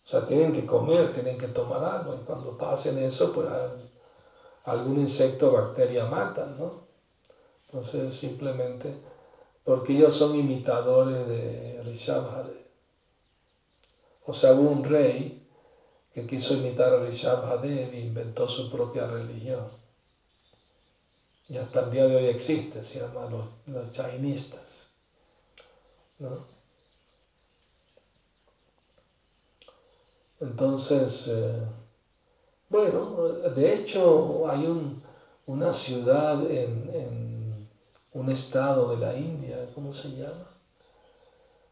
O 0.07 0.09
sea, 0.09 0.25
tienen 0.25 0.53
que 0.53 0.65
comer, 0.65 1.13
tienen 1.13 1.37
que 1.37 1.49
tomar 1.49 1.83
agua 1.83 2.15
y 2.15 2.25
cuando 2.25 2.57
pasen 2.57 2.97
eso, 2.99 3.33
pues 3.33 3.49
algún 4.63 5.01
insecto 5.01 5.49
o 5.49 5.55
bacteria 5.55 6.05
matan, 6.05 6.57
¿no? 6.57 6.71
Entonces 7.67 8.15
simplemente, 8.15 9.03
porque 9.65 9.95
ellos 9.95 10.15
son 10.15 10.37
imitadores 10.37 11.27
de 11.27 11.83
Rishabhade. 11.83 12.67
O 14.27 14.33
sea, 14.33 14.53
hubo 14.53 14.71
un 14.71 14.85
rey 14.85 15.45
que 16.13 16.25
quiso 16.25 16.55
imitar 16.55 16.95
a 16.95 17.01
Rishabhadev 17.01 17.93
e 17.93 18.01
inventó 18.01 18.47
su 18.47 18.71
propia 18.71 19.09
religión. 19.09 19.67
Y 21.49 21.57
hasta 21.57 21.81
el 21.81 21.91
día 21.91 22.07
de 22.07 22.15
hoy 22.15 22.27
existe, 22.27 22.81
se 22.85 23.01
llama 23.01 23.27
los, 23.27 23.45
los 23.67 23.97
jainistas. 23.97 24.91
Entonces, 30.41 31.29
eh, 31.29 31.67
bueno, 32.69 33.23
de 33.55 33.75
hecho 33.75 34.49
hay 34.49 34.67
una 35.47 35.73
ciudad 35.73 36.51
en, 36.51 36.91
en, 36.95 37.69
un 38.13 38.31
estado 38.31 38.95
de 38.95 38.99
la 38.99 39.15
India, 39.15 39.57
¿cómo 39.75 39.93
se 39.93 40.11
llama? 40.11 40.51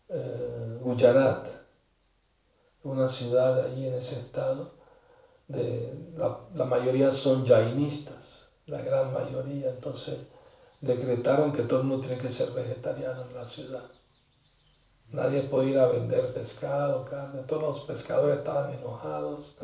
Eh, 0.09 0.79
Gujarat 0.83 1.65
una 2.85 3.09
ciudad 3.09 3.65
allí 3.65 3.87
en 3.87 3.95
ese 3.95 4.17
estado, 4.17 4.71
de, 5.49 6.15
la, 6.55 6.65
mayoría 6.65 7.11
son 7.11 7.47
jainistas, 7.47 8.49
la 8.67 8.81
gran 8.83 9.13
mayoría, 9.13 9.71
entonces 9.71 10.19
decretaron 10.81 11.53
que 11.53 11.63
todo 11.63 11.81
el 11.81 11.87
mundo 11.87 12.07
tiene 12.07 12.21
que 12.21 12.31
ser 12.31 12.51
vegetariano 12.51 13.23
en 13.23 13.35
la 13.35 13.45
ciudad. 13.45 13.83
Nadie 15.15 15.43
puede 15.43 15.71
ir 15.71 15.79
a 15.79 15.87
vender 15.87 16.33
pescado, 16.33 17.05
carne, 17.05 17.43
todos 17.43 17.63
los 17.63 17.81
pescadores 17.83 18.39
estaban 18.39 18.75
enojados. 18.75 19.55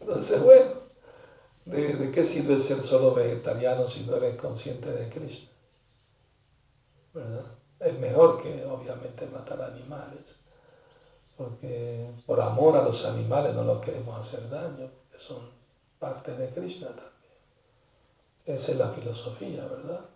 Entonces, 0.00 0.42
bueno, 0.42 0.70
¿de, 1.64 1.96
¿de, 1.96 2.10
qué 2.10 2.22
sirve 2.24 2.58
ser 2.58 2.82
solo 2.82 3.14
vegetariano 3.14 3.86
si 3.86 4.04
no 4.04 4.16
eres 4.16 4.34
consciente 4.34 4.92
de 4.92 5.08
Cristo? 5.08 5.50
¿Verdad? 7.14 7.46
Es 7.80 7.98
mejor 7.98 8.42
que 8.42 8.66
obviamente 8.66 9.26
matar 9.28 9.62
animales, 9.62 10.36
porque 11.38 12.20
por 12.26 12.38
amor 12.38 12.76
a 12.76 12.82
los 12.82 13.06
animales 13.06 13.54
no 13.54 13.64
los 13.64 13.80
queremos 13.80 14.20
hacer 14.20 14.46
daño, 14.50 14.90
porque 14.94 15.18
son 15.18 15.40
parte 15.98 16.36
de 16.36 16.50
Krishna 16.50 16.88
también. 16.88 17.12
Esa 18.44 18.72
es 18.72 18.78
la 18.78 18.90
filosofía, 18.90 19.64
¿verdad? 19.64 20.11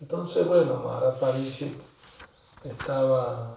Entonces, 0.00 0.46
bueno, 0.46 0.76
Maharaj 0.76 1.18
estaba 2.64 3.56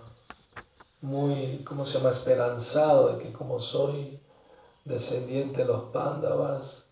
muy, 1.02 1.64
¿cómo 1.66 1.86
se 1.86 1.98
llama?, 1.98 2.12
esperanzado 2.12 3.10
de 3.10 3.18
que 3.24 3.34
como 3.34 3.60
soy 3.60 4.22
descendiente 4.86 5.62
de 5.62 5.68
los 5.68 5.92
Pándavas, 5.92 6.86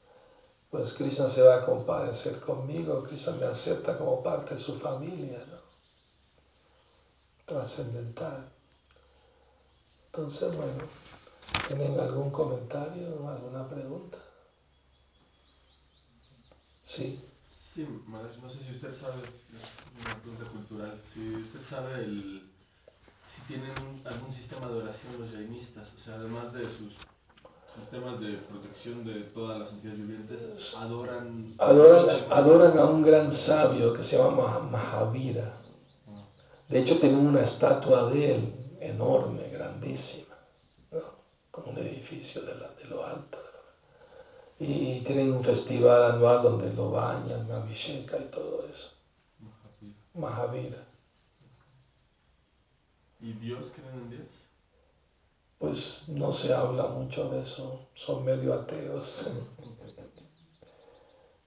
pues 0.70 0.94
Krishna 0.94 1.28
se 1.30 1.44
va 1.44 1.56
a 1.56 1.62
compadecer 1.62 2.40
conmigo, 2.40 3.04
Krishna 3.04 3.34
me 3.34 3.46
acepta 3.46 3.98
como 3.98 4.22
parte 4.22 4.56
de 4.56 4.60
su 4.60 4.78
familia, 4.78 5.38
¿no? 5.50 5.58
trascendental. 7.46 8.46
Entonces, 10.08 10.58
bueno, 10.58 10.84
¿tienen 11.68 11.98
algún 11.98 12.30
comentario 12.30 13.30
alguna 13.30 13.68
pregunta? 13.70 14.18
Sí. 16.84 17.37
Sí, 17.60 17.88
no 18.12 18.50
sé 18.50 18.62
si 18.62 18.72
usted 18.72 18.94
sabe, 18.94 19.16
es 19.58 20.06
una 20.06 20.22
pregunta 20.22 20.46
cultural, 20.46 21.00
si 21.04 21.34
usted 21.38 21.64
sabe 21.64 22.04
el, 22.04 22.48
si 23.20 23.42
tienen 23.48 23.72
algún 24.06 24.32
sistema 24.32 24.68
de 24.68 24.78
oración 24.78 25.20
los 25.20 25.32
jainistas, 25.32 25.92
o 25.96 25.98
sea, 25.98 26.16
además 26.18 26.54
de 26.54 26.70
sus 26.70 26.98
sistemas 27.66 28.20
de 28.20 28.34
protección 28.34 29.04
de 29.04 29.22
todas 29.22 29.58
las 29.58 29.74
entidades 29.74 30.00
vivientes 30.00 30.76
adoran... 30.78 31.56
Adoran, 31.58 32.26
adoran 32.30 32.78
a 32.78 32.86
un 32.86 33.02
gran 33.02 33.34
sabio 33.34 33.92
que 33.92 34.04
se 34.04 34.20
llama 34.20 34.60
Mahavira. 34.60 35.60
De 36.70 36.78
hecho, 36.78 37.00
tienen 37.00 37.26
una 37.26 37.42
estatua 37.42 38.12
de 38.12 38.36
él 38.36 38.78
enorme, 38.82 39.50
grandísima, 39.50 40.36
¿no? 40.92 41.02
como 41.50 41.72
un 41.72 41.80
edificio 41.80 42.40
de, 42.44 42.54
la, 42.54 42.70
de 42.70 42.86
lo 42.88 43.04
alto. 43.04 43.47
Y 44.60 45.02
tienen 45.02 45.32
un 45.32 45.44
festival 45.44 46.04
anual 46.04 46.42
donde 46.42 46.72
lo 46.72 46.90
bañan, 46.90 47.52
Abhisheka 47.52 48.18
y 48.18 48.26
todo 48.26 48.64
eso. 48.64 48.90
Mahavira. 50.16 50.84
¿Y 53.20 53.34
Dios 53.34 53.72
creen 53.72 53.94
en 53.94 54.10
Dios? 54.10 54.48
Pues 55.60 56.08
no 56.10 56.34
se 56.34 56.52
habla 56.54 56.88
mucho 56.88 57.28
de 57.28 57.42
eso, 57.42 57.80
son 57.94 58.24
medio 58.24 58.54
ateos. 58.54 59.28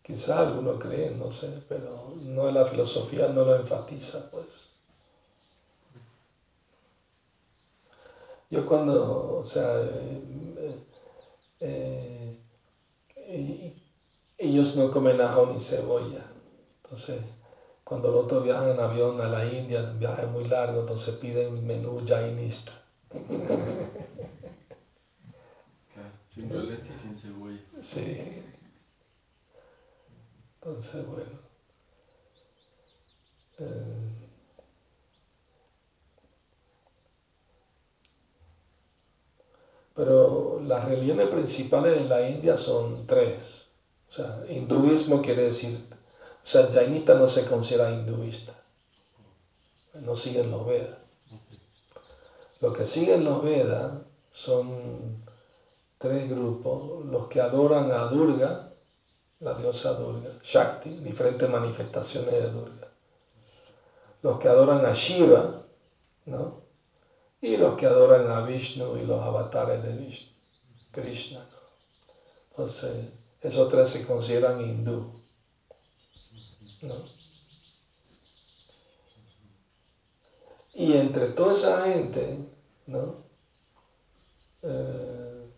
Quizá 0.03 0.41
algunos 0.41 0.79
creen, 0.79 1.19
no 1.19 1.31
sé, 1.31 1.49
pero 1.69 2.13
no 2.17 2.51
la 2.51 2.65
filosofía 2.65 3.29
no 3.29 3.45
lo 3.45 3.55
enfatiza, 3.55 4.29
pues. 4.31 4.69
Yo 8.51 8.67
cuando, 8.67 9.37
o 9.37 9.45
sea, 9.45 9.79
eh, 9.81 10.81
eh, 11.61 12.39
ellos 14.39 14.75
no 14.75 14.91
comen 14.91 15.21
ajo 15.21 15.47
ni 15.47 15.61
cebolla. 15.61 16.27
Entonces, 16.83 17.23
cuando 17.85 18.11
los 18.11 18.25
otros 18.25 18.43
viajan 18.43 18.69
en 18.69 18.81
avión 18.81 19.21
a 19.21 19.29
la 19.29 19.45
India, 19.45 19.83
viaje 19.83 20.27
muy 20.27 20.45
largo, 20.45 20.81
entonces 20.81 21.15
piden 21.15 21.67
menú 21.67 22.03
jainista. 22.07 22.73
sin 26.29 26.49
violencia 26.49 26.95
y 26.95 26.99
sin 26.99 27.15
cebolla. 27.15 27.61
Sí. 27.81 28.17
Entonces, 30.55 31.07
bueno. 31.07 31.51
Eh, 33.59 34.11
pero 39.95 40.50
las 40.67 40.85
religiones 40.85 41.29
principales 41.29 42.03
de 42.03 42.09
la 42.09 42.29
India 42.29 42.57
son 42.57 43.07
tres. 43.07 43.67
O 44.09 44.13
sea, 44.13 44.45
hinduismo 44.49 45.23
quiere 45.23 45.45
decir, 45.45 45.89
o 46.43 46.47
sea, 46.47 46.69
jainista 46.73 47.15
no 47.15 47.27
se 47.27 47.47
considera 47.47 47.91
hinduista. 47.91 48.53
No 49.95 50.17
siguen 50.17 50.51
los 50.51 50.67
Vedas. 50.67 50.99
Los 52.61 52.77
que 52.77 52.87
siguen 52.87 53.25
los 53.25 53.43
Vedas 53.43 54.03
son 54.33 55.25
tres 55.99 56.29
grupos, 56.31 57.05
los 57.07 57.27
que 57.29 57.41
adoran 57.41 57.93
a 57.93 58.05
Durga, 58.07 58.69
la 59.41 59.55
diosa 59.55 59.95
Durga, 59.95 60.31
Shakti, 60.43 60.91
diferentes 60.91 61.49
manifestaciones 61.49 62.33
de 62.33 62.51
Durga. 62.51 62.89
Los 64.23 64.39
que 64.39 64.49
adoran 64.49 64.85
a 64.85 64.93
Shiva, 64.93 65.63
¿no? 66.27 66.61
Y 67.41 67.57
los 67.57 67.77
que 67.77 67.87
adoran 67.87 68.31
a 68.31 68.43
Vishnu 68.43 68.97
y 68.97 69.07
los 69.07 69.23
avatares 69.23 69.83
de 69.83 69.95
Vishnu, 69.95 70.31
Krishna. 70.93 71.47
Entonces, 72.51 73.09
esos 73.41 73.69
tres 73.69 73.89
se 73.91 74.07
consideran 74.07 74.61
hindú. 74.61 75.21
¿no? 76.83 76.95
Y 80.75 80.95
entre 80.95 81.29
toda 81.29 81.53
esa 81.53 81.85
gente, 81.85 82.49
¿no? 82.87 83.15
Eh, 84.63 85.55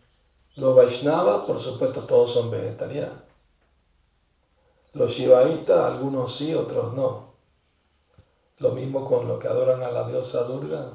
los 0.55 0.75
Vaishnavas, 0.75 1.45
por 1.45 1.59
supuesto, 1.59 2.05
todos 2.05 2.33
son 2.33 2.51
vegetarianos. 2.51 3.23
Los 4.93 5.11
Shivaístas, 5.11 5.85
algunos 5.85 6.35
sí, 6.35 6.53
otros 6.53 6.93
no. 6.93 7.33
Lo 8.57 8.71
mismo 8.71 9.05
con 9.05 9.27
los 9.27 9.39
que 9.39 9.47
adoran 9.47 9.81
a 9.81 9.91
la 9.91 10.03
diosa 10.03 10.43
Durga, 10.43 10.85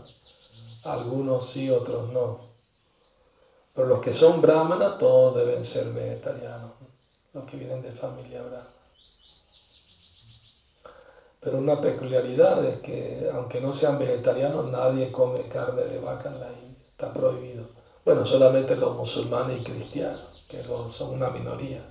algunos 0.84 1.44
sí, 1.46 1.68
otros 1.70 2.10
no. 2.10 2.47
Pero 3.78 3.90
los 3.90 4.00
que 4.00 4.12
son 4.12 4.42
brahmanas, 4.42 4.98
todos 4.98 5.36
deben 5.36 5.64
ser 5.64 5.90
vegetarianos, 5.90 6.72
los 7.32 7.46
que 7.46 7.56
vienen 7.56 7.80
de 7.80 7.92
familia 7.92 8.42
brahmana. 8.42 8.72
Pero 11.38 11.58
una 11.58 11.80
peculiaridad 11.80 12.64
es 12.64 12.78
que, 12.78 13.30
aunque 13.32 13.60
no 13.60 13.72
sean 13.72 13.96
vegetarianos, 14.00 14.66
nadie 14.66 15.12
come 15.12 15.46
carne 15.46 15.84
de 15.84 15.96
vaca 16.00 16.28
en 16.28 16.40
la 16.40 16.52
India. 16.54 16.76
Está 16.90 17.12
prohibido. 17.12 17.68
Bueno, 18.04 18.26
solamente 18.26 18.74
los 18.74 18.96
musulmanes 18.96 19.60
y 19.60 19.62
cristianos, 19.62 20.44
que 20.48 20.60
son 20.64 21.12
una 21.12 21.28
minoría. 21.28 21.88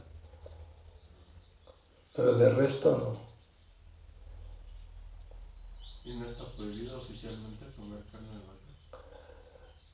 Pero 2.13 2.33
de 2.33 2.49
resto 2.49 2.97
no. 2.97 3.15
¿Y 6.03 6.17
no 6.17 6.25
está 6.25 6.43
prohibido 6.47 6.99
oficialmente 6.99 7.65
comer 7.77 8.03
carne 8.11 8.33
de 8.33 8.39
vaca? 8.39 8.57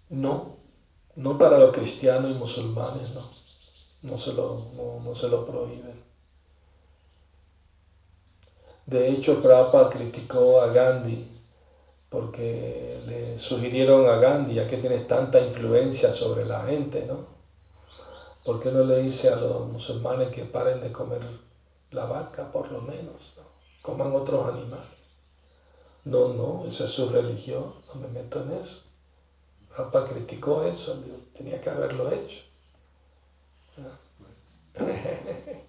No, 0.10 0.63
no 1.16 1.38
para 1.38 1.58
los 1.58 1.72
cristianos 1.72 2.32
y 2.32 2.36
musulmanes, 2.36 3.10
no. 3.14 3.22
No 4.04 4.18
se 4.18 4.34
lo, 4.34 4.68
no, 4.76 5.00
no 5.04 5.16
se 5.16 5.30
lo 5.30 5.46
prohíben. 5.46 5.96
De 8.86 9.10
hecho, 9.10 9.42
Prabhupada 9.42 9.90
criticó 9.90 10.62
a 10.62 10.68
Gandhi 10.68 11.34
porque 12.14 13.02
le 13.08 13.40
sugirieron 13.40 14.08
a 14.08 14.18
Gandhi, 14.18 14.54
ya 14.54 14.68
que 14.68 14.78
tiene 14.78 15.00
tanta 15.00 15.40
influencia 15.40 16.14
sobre 16.14 16.46
la 16.46 16.62
gente, 16.62 17.08
¿no? 17.08 17.26
¿Por 18.46 18.60
qué 18.60 18.72
no 18.72 18.84
le 18.84 19.00
dice 19.00 19.30
a 19.30 19.36
los 19.36 19.68
musulmanes 19.68 20.30
que 20.30 20.46
paren 20.46 20.80
de 20.80 20.92
comer 20.92 21.22
la 21.90 22.06
vaca, 22.06 22.52
por 22.52 22.72
lo 22.72 22.82
menos? 22.82 23.34
¿no? 23.38 23.44
Coman 23.82 24.14
otros 24.14 24.48
animales. 24.48 24.94
No, 26.06 26.28
no, 26.28 26.66
esa 26.68 26.84
es 26.84 26.92
su 26.92 27.10
religión, 27.10 27.74
no 27.88 28.02
me 28.02 28.10
meto 28.10 28.44
en 28.44 28.52
eso. 28.52 28.83
Prabhupada 29.74 30.08
criticó 30.08 30.64
eso, 30.64 31.04
tenía 31.34 31.60
que 31.60 31.70
haberlo 31.70 32.12
hecho. 32.12 32.44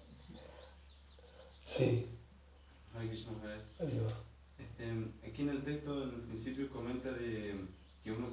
sí. 1.63 2.11
Este, 4.59 4.83
aquí 5.27 5.41
en 5.41 5.49
el 5.49 5.63
texto, 5.63 6.03
en 6.03 6.09
el 6.09 6.21
principio, 6.21 6.69
comenta 6.69 7.11
de 7.11 7.55
que 8.03 8.11
uno 8.11 8.27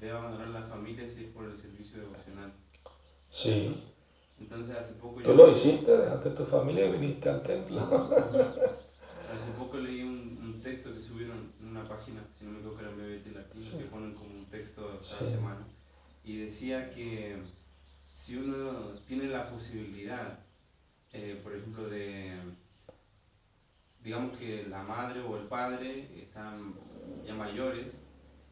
debe 0.00 0.16
abandonar 0.16 0.48
la 0.50 0.62
familia 0.62 1.06
si 1.06 1.24
es 1.24 1.30
por 1.30 1.44
el 1.44 1.54
servicio 1.54 1.98
devocional. 1.98 2.52
Sí. 3.28 3.76
Entonces, 4.40 4.76
hace 4.76 4.94
poco. 4.94 5.20
Tú 5.22 5.34
lo 5.34 5.50
hiciste, 5.50 5.96
dejaste 5.96 6.30
tu 6.30 6.44
familia 6.44 6.86
y 6.86 6.92
viniste 6.92 7.28
al 7.28 7.42
templo. 7.42 7.80
hace 7.80 9.50
poco 9.58 9.76
leí 9.78 10.02
un, 10.02 10.28
texto 10.62 10.92
que 10.92 11.00
subieron 11.00 11.52
en 11.60 11.68
una 11.68 11.88
página, 11.88 12.20
si 12.36 12.44
no 12.44 12.50
me 12.50 12.58
equivoco, 12.58 12.80
era 12.80 12.90
BBT 12.90 13.32
Latino, 13.32 13.78
que 13.78 13.84
ponen 13.84 14.14
como 14.14 14.37
texto 14.48 14.86
cada 14.88 15.00
semana. 15.00 15.66
Y 16.24 16.38
decía 16.38 16.90
que 16.90 17.36
si 18.12 18.36
uno 18.36 18.72
tiene 19.06 19.28
la 19.28 19.48
posibilidad, 19.48 20.38
eh, 21.12 21.40
por 21.42 21.54
ejemplo, 21.54 21.88
de 21.88 22.32
digamos 24.02 24.38
que 24.38 24.66
la 24.68 24.82
madre 24.82 25.20
o 25.20 25.36
el 25.36 25.46
padre 25.48 26.08
están 26.16 26.74
ya 27.26 27.34
mayores 27.34 27.96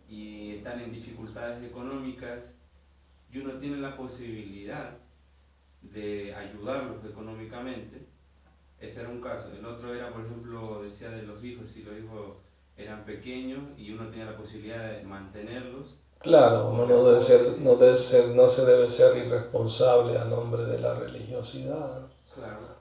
y 0.08 0.56
están 0.56 0.80
en 0.80 0.92
dificultades 0.92 1.64
económicas 1.64 2.58
y 3.32 3.38
uno 3.38 3.54
tiene 3.58 3.78
la 3.78 3.96
posibilidad 3.96 4.98
de 5.82 6.34
ayudarlos 6.34 7.04
económicamente, 7.04 8.06
ese 8.80 9.00
era 9.00 9.10
un 9.10 9.20
caso. 9.20 9.52
El 9.52 9.64
otro 9.64 9.94
era, 9.94 10.12
por 10.12 10.24
ejemplo, 10.24 10.82
decía 10.82 11.10
de 11.10 11.22
los 11.22 11.42
hijos, 11.42 11.68
si 11.68 11.82
los 11.82 11.98
hijos 11.98 12.36
eran 12.76 13.04
pequeños 13.04 13.60
y 13.78 13.92
uno 13.92 14.08
tenía 14.08 14.26
la 14.26 14.36
posibilidad 14.36 14.92
de 14.92 15.02
mantenerlos. 15.02 15.98
Claro, 16.20 16.70
uno 16.70 16.86
no 16.86 17.04
debe 17.04 17.20
ser, 17.20 17.58
no 17.60 17.76
debe 17.76 17.94
ser, 17.94 18.28
no 18.30 18.48
se 18.48 18.64
debe 18.64 18.88
ser 18.88 19.16
irresponsable 19.16 20.18
a 20.18 20.24
nombre 20.24 20.64
de 20.64 20.78
la 20.78 20.94
religiosidad 20.94 22.08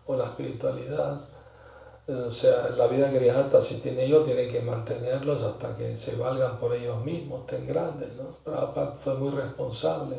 o 0.05 0.15
la 0.15 0.25
espiritualidad 0.25 1.21
o 2.07 2.29
sea, 2.29 2.69
la 2.77 2.85
vida 2.85 3.09
grihasta 3.09 3.59
si 3.59 3.77
tiene 3.77 4.07
yo, 4.07 4.21
tiene 4.21 4.47
que 4.47 4.61
mantenerlos 4.61 5.41
hasta 5.41 5.75
que 5.75 5.95
se 5.95 6.15
valgan 6.15 6.59
por 6.59 6.71
ellos 6.73 7.03
mismos, 7.03 7.41
estén 7.41 7.65
grandes, 7.65 8.13
¿no? 8.15 8.25
Prabhupada 8.43 8.91
fue 8.91 9.15
muy 9.15 9.31
responsable 9.31 10.15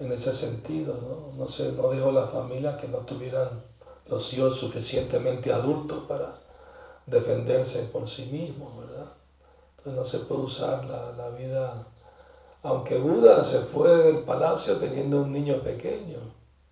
en 0.00 0.12
ese 0.12 0.34
sentido, 0.34 0.98
¿no? 1.00 1.32
No, 1.38 1.48
se, 1.48 1.72
no 1.72 1.88
dejó 1.88 2.12
la 2.12 2.26
familia 2.26 2.76
que 2.76 2.88
no 2.88 2.98
tuvieran 2.98 3.48
los 4.08 4.34
hijos 4.34 4.58
suficientemente 4.58 5.50
adultos 5.50 6.04
para 6.06 6.38
defenderse 7.06 7.84
por 7.84 8.06
sí 8.06 8.26
mismos, 8.26 8.74
no 9.92 10.04
se 10.04 10.20
puede 10.20 10.42
usar 10.42 10.84
la, 10.84 11.12
la 11.12 11.30
vida... 11.30 11.74
Aunque 12.62 12.98
Buda 12.98 13.44
se 13.44 13.60
fue 13.60 13.90
del 14.04 14.20
palacio 14.24 14.76
teniendo 14.78 15.22
un 15.22 15.32
niño 15.32 15.62
pequeño, 15.62 16.18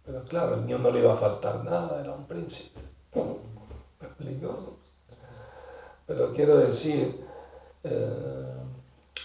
pero 0.04 0.24
claro, 0.24 0.54
el 0.54 0.62
niño 0.66 0.78
no 0.78 0.90
le 0.90 1.00
iba 1.00 1.12
a 1.12 1.16
faltar 1.16 1.64
nada, 1.64 2.00
era 2.00 2.12
un 2.12 2.26
príncipe. 2.26 2.80
Pero 6.06 6.32
quiero 6.32 6.56
decir, 6.58 7.20
eh, 7.84 8.54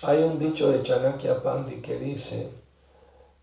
hay 0.04 0.22
un 0.24 0.38
dicho 0.38 0.70
de 0.70 0.82
Chanakya 0.82 1.42
Pandi 1.42 1.78
que 1.82 1.98
dice 1.98 2.50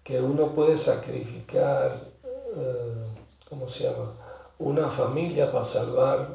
que 0.03 0.21
uno 0.21 0.53
puede 0.53 0.77
sacrificar, 0.79 1.93
eh, 2.25 3.07
¿cómo 3.49 3.69
se 3.69 3.85
llama? 3.85 4.15
Una 4.59 4.89
familia 4.89 5.51
para 5.53 5.65
salvar 5.65 6.27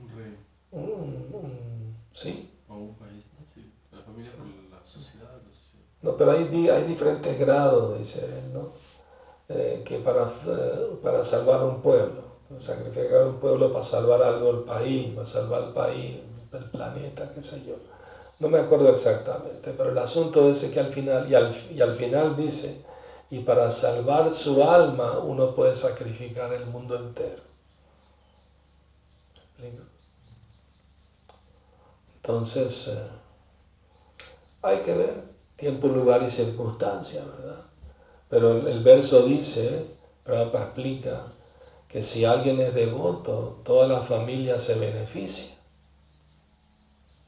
Un 0.00 0.08
rey 0.08 0.34
un, 0.72 0.88
un- 0.90 1.34
un- 1.34 1.94
¿sí? 2.12 2.50
o 2.68 2.74
un 2.74 2.94
país, 2.96 3.30
¿no? 3.38 3.46
Sí, 3.46 3.70
la 3.92 4.00
familia 4.02 4.32
con 4.36 4.70
la 4.70 4.80
sociedad, 4.84 5.30
la 5.44 5.50
sociedad. 5.50 5.84
No, 6.04 6.16
pero 6.16 6.30
hay, 6.32 6.68
hay 6.68 6.82
diferentes 6.84 7.38
grados, 7.38 7.96
dice 7.98 8.20
él, 8.38 8.52
¿no? 8.52 8.68
Eh, 9.48 9.82
que 9.84 9.98
para, 10.00 10.24
eh, 10.24 10.98
para 11.02 11.24
salvar 11.24 11.62
un 11.62 11.82
pueblo, 11.82 12.22
sacrificar 12.60 13.24
un 13.24 13.38
pueblo 13.38 13.70
para 13.72 13.84
salvar 13.84 14.22
algo 14.22 14.52
del 14.52 14.62
país, 14.64 15.10
para 15.14 15.26
salvar 15.26 15.62
el 15.62 15.70
país, 15.72 16.16
el 16.52 16.66
planeta, 16.66 17.30
qué 17.34 17.42
sé 17.42 17.62
yo. 17.66 17.76
No 18.40 18.48
me 18.48 18.58
acuerdo 18.58 18.90
exactamente, 18.90 19.72
pero 19.76 19.90
el 19.90 19.98
asunto 19.98 20.48
es 20.50 20.64
que 20.70 20.80
al 20.80 20.88
final, 20.88 21.28
y 21.30 21.34
al, 21.34 21.52
y 21.70 21.80
al 21.82 21.94
final 21.94 22.36
dice, 22.36 22.80
y 23.30 23.40
para 23.40 23.70
salvar 23.70 24.30
su 24.32 24.62
alma 24.64 25.18
uno 25.18 25.54
puede 25.54 25.74
sacrificar 25.74 26.52
el 26.54 26.66
mundo 26.66 26.96
entero. 26.96 27.42
Entonces, 32.16 32.88
eh, 32.88 32.98
hay 34.62 34.78
que 34.82 34.94
ver 34.94 35.33
tiempo, 35.56 35.88
lugar 35.88 36.22
y 36.22 36.30
circunstancia, 36.30 37.24
¿verdad? 37.24 37.64
Pero 38.28 38.66
el, 38.66 38.82
verso 38.82 39.22
dice, 39.22 39.94
Prabhupada 40.24 40.64
explica, 40.64 41.22
que 41.86 42.02
si 42.02 42.24
alguien 42.24 42.60
es 42.60 42.74
devoto, 42.74 43.60
toda 43.62 43.86
la 43.86 44.00
familia 44.00 44.58
se 44.58 44.74
beneficia. 44.74 45.46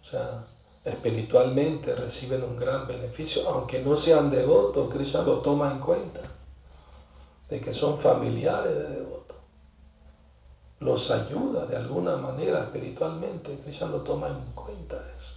O 0.03 0.05
sea, 0.05 0.49
espiritualmente 0.85 1.95
reciben 1.95 2.43
un 2.43 2.57
gran 2.57 2.89
beneficio, 2.89 3.49
aunque 3.49 3.81
no 3.81 3.97
sean 3.97 4.31
devotos, 4.31 4.93
Krishna 4.93 5.23
lo 5.23 5.41
toma 5.41 5.71
en 5.71 5.79
cuenta, 5.79 6.21
de 7.49 7.61
que 7.61 7.73
son 7.73 7.99
familiares 8.01 8.75
de 8.75 8.89
devotos. 8.97 9.37
Los 10.81 11.11
ayuda 11.11 11.67
de 11.67 11.77
alguna 11.77 12.17
manera 12.17 12.59
espiritualmente, 12.59 13.59
Krishna 13.59 13.87
lo 13.87 14.01
toma 14.01 14.29
en 14.29 14.53
cuenta 14.53 14.97
eso. 15.17 15.36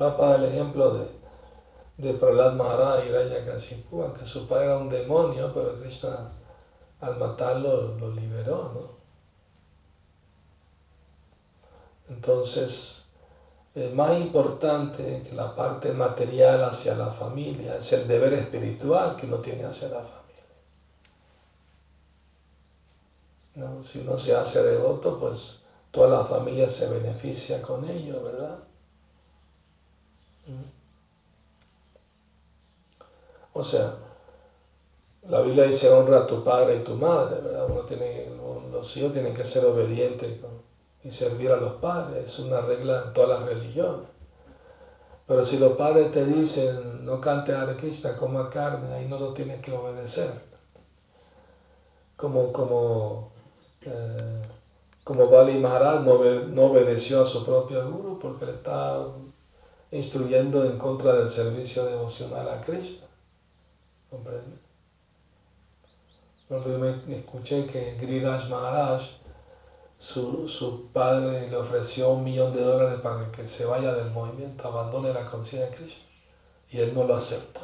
Prabhupada 0.00 0.36
el 0.36 0.44
ejemplo 0.46 0.94
de, 0.94 1.06
de 1.98 2.14
Prahlad 2.14 2.54
Maharaj 2.54 3.04
y 3.04 3.08
Hiranyakashipu, 3.08 4.00
aunque 4.00 4.24
su 4.24 4.46
padre 4.46 4.64
era 4.64 4.78
un 4.78 4.88
demonio, 4.88 5.52
pero 5.52 5.76
Krishna 5.76 6.32
al 7.00 7.18
matarlo 7.18 7.96
lo 7.98 8.08
liberó, 8.08 8.70
¿no? 8.72 8.88
Entonces, 12.14 13.02
el 13.74 13.92
más 13.92 14.18
importante 14.18 15.20
que 15.20 15.34
la 15.34 15.54
parte 15.54 15.92
material 15.92 16.64
hacia 16.64 16.94
la 16.94 17.08
familia 17.10 17.76
es 17.76 17.92
el 17.92 18.08
deber 18.08 18.32
espiritual 18.32 19.16
que 19.16 19.26
uno 19.26 19.36
tiene 19.36 19.64
hacia 19.64 19.88
la 19.88 20.02
familia. 20.02 20.44
¿No? 23.56 23.82
Si 23.82 23.98
uno 23.98 24.16
se 24.16 24.34
hace 24.34 24.62
devoto, 24.62 25.18
pues 25.18 25.58
toda 25.90 26.08
la 26.08 26.24
familia 26.24 26.70
se 26.70 26.88
beneficia 26.88 27.60
con 27.60 27.84
ello, 27.84 28.22
¿verdad? 28.22 28.69
O 33.52 33.64
sea, 33.64 33.94
la 35.28 35.40
Biblia 35.40 35.64
dice 35.64 35.90
honra 35.90 36.18
a 36.18 36.26
tu 36.26 36.42
padre 36.42 36.76
y 36.76 36.84
tu 36.84 36.94
madre, 36.94 37.40
¿verdad? 37.40 37.66
Uno 37.68 37.84
los 38.70 38.96
hijos 38.96 39.12
tienen 39.12 39.34
que 39.34 39.44
ser 39.44 39.64
obedientes 39.64 40.32
y 41.04 41.10
servir 41.10 41.50
a 41.50 41.56
los 41.56 41.74
padres, 41.74 42.24
es 42.24 42.38
una 42.38 42.60
regla 42.60 43.02
en 43.06 43.12
todas 43.12 43.40
las 43.40 43.42
religiones. 43.42 44.06
Pero 45.26 45.44
si 45.44 45.58
los 45.58 45.72
padres 45.72 46.10
te 46.10 46.24
dicen 46.24 47.04
no 47.04 47.20
cante 47.20 47.52
Hare 47.54 47.76
Krishna, 47.76 48.16
coma 48.16 48.50
carne, 48.50 48.92
ahí 48.94 49.06
no 49.06 49.18
lo 49.18 49.32
tienes 49.32 49.60
que 49.60 49.72
obedecer. 49.72 50.30
Como, 52.16 52.52
como, 52.52 53.30
eh, 53.82 54.42
Bali 55.04 55.58
Maharaj 55.58 56.02
no, 56.02 56.18
no 56.48 56.62
obedeció 56.64 57.22
a 57.22 57.24
su 57.24 57.44
propio 57.44 57.88
guru 57.90 58.18
porque 58.18 58.46
le 58.46 58.52
está 58.52 58.98
instruyendo 59.92 60.64
en 60.64 60.78
contra 60.78 61.14
del 61.14 61.28
servicio 61.28 61.84
devocional 61.84 62.48
a 62.48 62.60
Krishna. 62.60 63.06
¿Comprende? 64.08 64.56
Yo 66.48 66.60
me 66.60 67.14
escuché 67.14 67.66
que 67.66 67.96
Giriraj 67.98 68.48
Maharaj, 68.48 69.02
su, 69.98 70.48
su 70.48 70.90
padre 70.92 71.48
le 71.48 71.56
ofreció 71.56 72.10
un 72.10 72.24
millón 72.24 72.52
de 72.52 72.60
dólares 72.60 73.00
para 73.00 73.30
que 73.30 73.46
se 73.46 73.64
vaya 73.66 73.92
del 73.92 74.10
movimiento, 74.10 74.66
abandone 74.66 75.12
la 75.12 75.26
conciencia 75.26 75.70
de 75.70 75.76
Krishna, 75.76 76.06
y 76.70 76.78
él 76.78 76.94
no 76.94 77.04
lo 77.04 77.14
aceptó. 77.14 77.60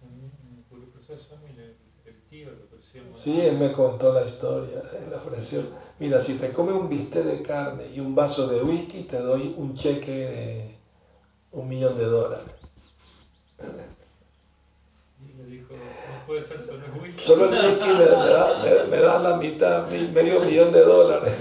También 0.00 0.32
en 0.42 0.58
el 0.58 0.64
Puro 0.64 0.86
Proceso, 0.90 1.36
mira, 1.46 1.62
el, 1.62 1.76
el 2.06 2.22
tío 2.28 2.50
le 2.50 2.64
ofreció 2.64 2.78
más. 2.78 2.89
Sí, 3.08 3.40
él 3.40 3.56
me 3.56 3.72
contó 3.72 4.12
la 4.12 4.24
historia, 4.24 4.80
él 5.00 5.12
ofreció, 5.12 5.62
mira, 5.98 6.20
si 6.20 6.34
te 6.38 6.52
comes 6.52 6.74
un 6.74 6.88
bistec 6.88 7.24
de 7.24 7.42
carne 7.42 7.88
y 7.88 8.00
un 8.00 8.14
vaso 8.14 8.46
de 8.48 8.62
whisky, 8.62 9.02
te 9.02 9.18
doy 9.18 9.52
un 9.56 9.74
cheque 9.74 10.10
de 10.12 10.78
un 11.52 11.68
millón 11.68 11.96
de 11.98 12.04
dólares. 12.06 12.46
Y 15.22 15.32
le 15.34 15.44
dijo, 15.44 15.74
no 15.74 16.24
puede 16.24 16.42
ser 16.46 16.60
solo 16.64 16.86
whisky. 17.00 17.22
Solo 17.22 17.44
el 17.46 17.52
whisky 17.64 17.88
me, 17.88 17.98
me 17.98 18.06
da, 18.06 18.62
me- 18.62 18.84
me 18.84 18.96
da 18.98 19.18
la 19.18 19.34
mitad, 19.36 19.86
mi- 19.90 20.06
medio 20.08 20.40
millón 20.40 20.72
de 20.72 20.80
dólares. 20.80 21.32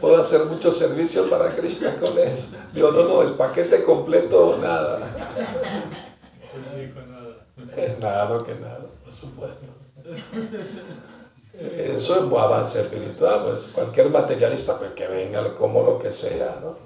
Puedo 0.00 0.16
hacer 0.16 0.44
mucho 0.46 0.72
servicio 0.72 1.28
para 1.28 1.54
Krishna 1.54 1.94
con 1.96 2.18
eso. 2.18 2.56
Digo, 2.72 2.90
no, 2.92 3.04
no, 3.04 3.22
el 3.22 3.32
paquete 3.36 3.82
completo, 3.82 4.56
nada. 4.60 4.98
No 6.54 6.76
dijo 6.76 7.00
nada. 7.02 7.46
Es 7.76 7.94
claro 7.94 8.42
que 8.42 8.54
nada, 8.54 8.82
por 9.02 9.10
supuesto. 9.12 9.66
Eso 11.58 12.14
es 12.14 12.20
un 12.20 12.38
avance 12.38 12.80
espiritual, 12.80 13.44
pues 13.44 13.62
cualquier 13.72 14.10
materialista, 14.10 14.78
pues 14.78 14.92
que 14.92 15.08
venga, 15.08 15.54
como 15.54 15.82
lo 15.82 15.98
que 15.98 16.12
sea, 16.12 16.60
¿no? 16.60 16.76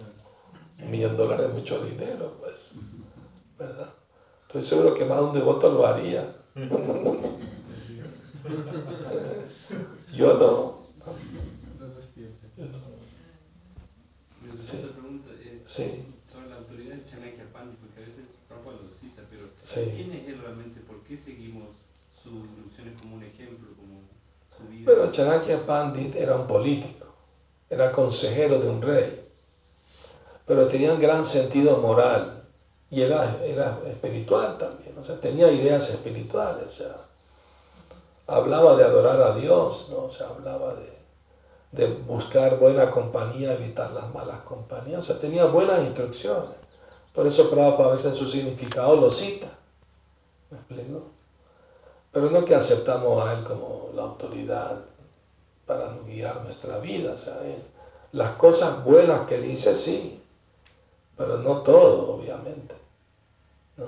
Un 0.82 0.90
millón 0.90 1.12
de 1.12 1.22
dólares 1.22 1.46
es 1.46 1.52
mucho 1.52 1.78
dinero, 1.82 2.36
pues, 2.40 2.74
¿verdad? 3.58 3.88
Estoy 4.46 4.62
seguro 4.62 4.94
que 4.94 5.04
más 5.04 5.18
de 5.18 5.24
un 5.24 5.32
devoto 5.34 5.70
lo 5.70 5.86
haría. 5.86 6.34
Yo 10.14 10.34
no. 10.34 10.82
No, 10.98 11.12
no 11.78 12.02
Sí. 14.58 14.80
Sí, 15.64 16.04
sobre 16.26 16.48
la 16.48 16.56
autoridad 16.56 16.96
de 16.96 17.04
Chanakya 17.04 17.44
porque 17.52 18.02
a 18.02 18.04
veces 18.04 18.24
Prabhupada 18.48 18.78
lo 18.82 18.92
cita, 18.92 19.22
pero 19.30 19.48
sí. 19.62 19.92
¿quién 19.94 20.12
es 20.12 20.28
él 20.28 20.40
realmente? 20.40 20.80
¿Por 20.80 21.02
qué 21.04 21.16
seguimos 21.16 21.68
sus 22.22 22.32
instrucciones 22.32 23.00
como 23.00 23.16
un 23.16 23.22
ejemplo, 23.22 23.68
como 23.76 24.00
su 24.56 24.70
vida? 24.70 24.84
Pero 24.86 25.10
Chanakya 25.10 25.66
Pandit 25.66 26.14
era 26.14 26.36
un 26.36 26.46
político, 26.46 27.06
era 27.68 27.90
consejero 27.90 28.58
de 28.58 28.68
un 28.68 28.82
rey, 28.82 29.28
pero 30.46 30.66
tenía 30.66 30.92
un 30.92 31.00
gran 31.00 31.24
sentido 31.24 31.78
moral 31.78 32.44
y 32.90 33.02
era, 33.02 33.38
era 33.44 33.80
espiritual 33.86 34.58
también, 34.58 34.96
o 34.98 35.02
sea, 35.04 35.18
tenía 35.18 35.50
ideas 35.50 35.88
espirituales, 35.90 36.66
o 36.66 36.70
sea, 36.70 36.96
hablaba 38.26 38.76
de 38.76 38.84
adorar 38.84 39.20
a 39.20 39.34
Dios, 39.34 39.88
¿no? 39.90 39.96
o 39.96 40.10
hablaba 40.30 40.74
de, 40.74 40.92
de 41.72 41.86
buscar 41.86 42.58
buena 42.58 42.90
compañía, 42.90 43.54
evitar 43.54 43.90
las 43.92 44.12
malas 44.12 44.40
compañías, 44.42 45.00
o 45.00 45.02
sea, 45.02 45.18
tenía 45.18 45.46
buenas 45.46 45.80
instrucciones. 45.80 46.56
Por 47.14 47.26
eso 47.26 47.50
Prabhupada 47.50 47.88
a 47.88 47.92
veces 47.92 48.16
su 48.16 48.26
significado 48.26 48.96
lo 48.96 49.10
cita, 49.10 49.48
¿me 50.50 50.58
explico? 50.58 51.10
Pero 52.12 52.30
no 52.30 52.44
que 52.44 52.54
aceptamos 52.54 53.26
a 53.26 53.32
él 53.32 53.42
como 53.42 53.90
la 53.94 54.02
autoridad 54.02 54.84
para 55.66 55.88
guiar 56.06 56.42
nuestra 56.42 56.78
vida. 56.78 57.14
Él- 57.44 57.64
las 58.12 58.32
cosas 58.32 58.84
buenas 58.84 59.26
que 59.26 59.38
dice, 59.40 59.74
sí, 59.76 60.22
pero 61.16 61.38
no 61.38 61.58
todo, 61.62 62.14
obviamente. 62.14 62.74
¿no? 63.76 63.86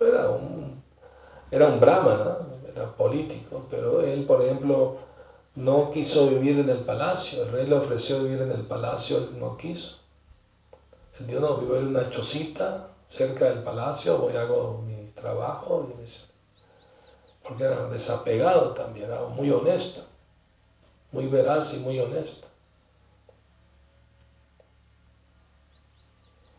Era 0.00 0.28
un, 0.30 0.80
era 1.50 1.66
un 1.68 1.80
era 2.74 2.96
político, 2.96 3.66
pero 3.70 4.00
él, 4.02 4.24
por 4.24 4.42
ejemplo, 4.42 4.96
no 5.56 5.90
quiso 5.90 6.28
vivir 6.28 6.58
en 6.60 6.68
el 6.70 6.80
palacio. 6.80 7.42
El 7.42 7.48
rey 7.48 7.66
le 7.66 7.74
ofreció 7.76 8.20
vivir 8.22 8.42
en 8.42 8.52
el 8.52 8.62
palacio, 8.62 9.18
él 9.18 9.38
no 9.38 9.56
quiso. 9.56 9.96
Él 11.18 11.26
dijo, 11.26 11.40
no, 11.40 11.56
vivo 11.56 11.74
en 11.76 11.86
una 11.88 12.08
chocita 12.10 12.86
cerca 13.08 13.46
del 13.46 13.58
palacio, 13.58 14.18
voy 14.18 14.36
hago 14.36 14.80
mi 14.86 14.95
trabajo 15.16 15.88
porque 17.42 17.64
era 17.64 17.88
desapegado 17.88 18.74
también, 18.74 19.06
era 19.10 19.22
muy 19.24 19.50
honesto, 19.50 20.02
muy 21.12 21.26
veraz 21.28 21.74
y 21.74 21.78
muy 21.78 21.98
honesto. 21.98 22.48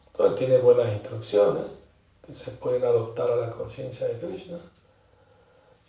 Entonces 0.07 0.35
tiene 0.35 0.57
buenas 0.57 0.91
instrucciones 0.93 1.67
que 2.25 2.33
se 2.33 2.51
pueden 2.51 2.83
adoptar 2.83 3.29
a 3.31 3.35
la 3.35 3.51
conciencia 3.51 4.07
de 4.07 4.19
Krishna. 4.19 4.57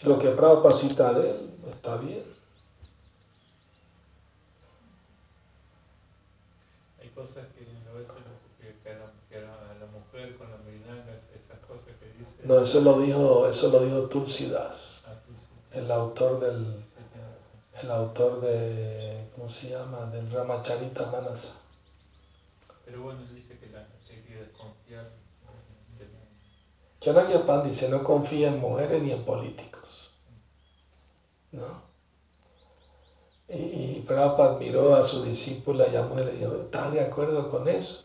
Y 0.02 0.06
lo 0.06 0.18
que 0.18 0.28
Prabhupada 0.30 0.74
cita 0.74 1.12
de 1.14 1.30
él 1.30 1.50
está 1.68 1.96
bien. 1.96 2.22
Hay 7.00 7.08
cosas 7.10 7.46
que 7.54 7.64
a 7.64 7.92
veces 7.94 8.14
lo- 8.14 8.58
que, 8.60 8.76
que 8.82 8.90
a, 8.90 8.94
la, 8.98 9.12
que 9.28 9.36
a 9.38 9.40
la 9.40 9.88
ver 10.12 10.36
con 10.36 10.50
las 10.50 10.60
merinangas, 10.64 11.20
esas 11.34 11.58
cosas 11.66 11.86
que 11.98 12.06
dice. 12.18 12.37
No, 12.48 12.60
eso 12.60 12.80
lo 12.80 12.98
dijo, 12.98 13.46
eso 13.46 13.70
lo 13.70 13.80
dijo 13.80 14.08
Tulsidas, 14.08 15.02
el 15.70 15.90
autor 15.90 16.40
del, 16.40 16.82
el 17.82 17.90
autor 17.90 18.40
de, 18.40 19.28
¿cómo 19.34 19.50
se 19.50 19.68
llama? 19.68 20.06
Del 20.06 20.30
Ramacharita 20.30 21.10
Manasa. 21.10 21.52
Pero 22.86 23.02
bueno, 23.02 23.20
él 23.20 23.34
dice 23.34 23.58
que 23.58 23.68
la, 23.68 23.80
hay 23.80 24.22
que 24.22 24.36
desconfiar 24.36 25.06
Chanakya 27.00 27.44
Pan 27.44 27.64
dice, 27.64 27.90
no 27.90 28.02
confía 28.02 28.48
en 28.48 28.60
mujeres 28.60 29.02
ni 29.02 29.12
en 29.12 29.26
políticos. 29.26 30.10
¿No? 31.52 31.82
Y, 33.46 33.98
y 33.98 34.04
Prabhupada 34.06 34.56
miró 34.58 34.94
a 34.94 35.04
su 35.04 35.22
discípula 35.22 35.86
Yamuna 35.86 36.22
y 36.22 36.24
le 36.24 36.32
dijo, 36.32 36.54
¿estás 36.54 36.92
de 36.92 37.02
acuerdo 37.02 37.50
con 37.50 37.68
eso? 37.68 38.04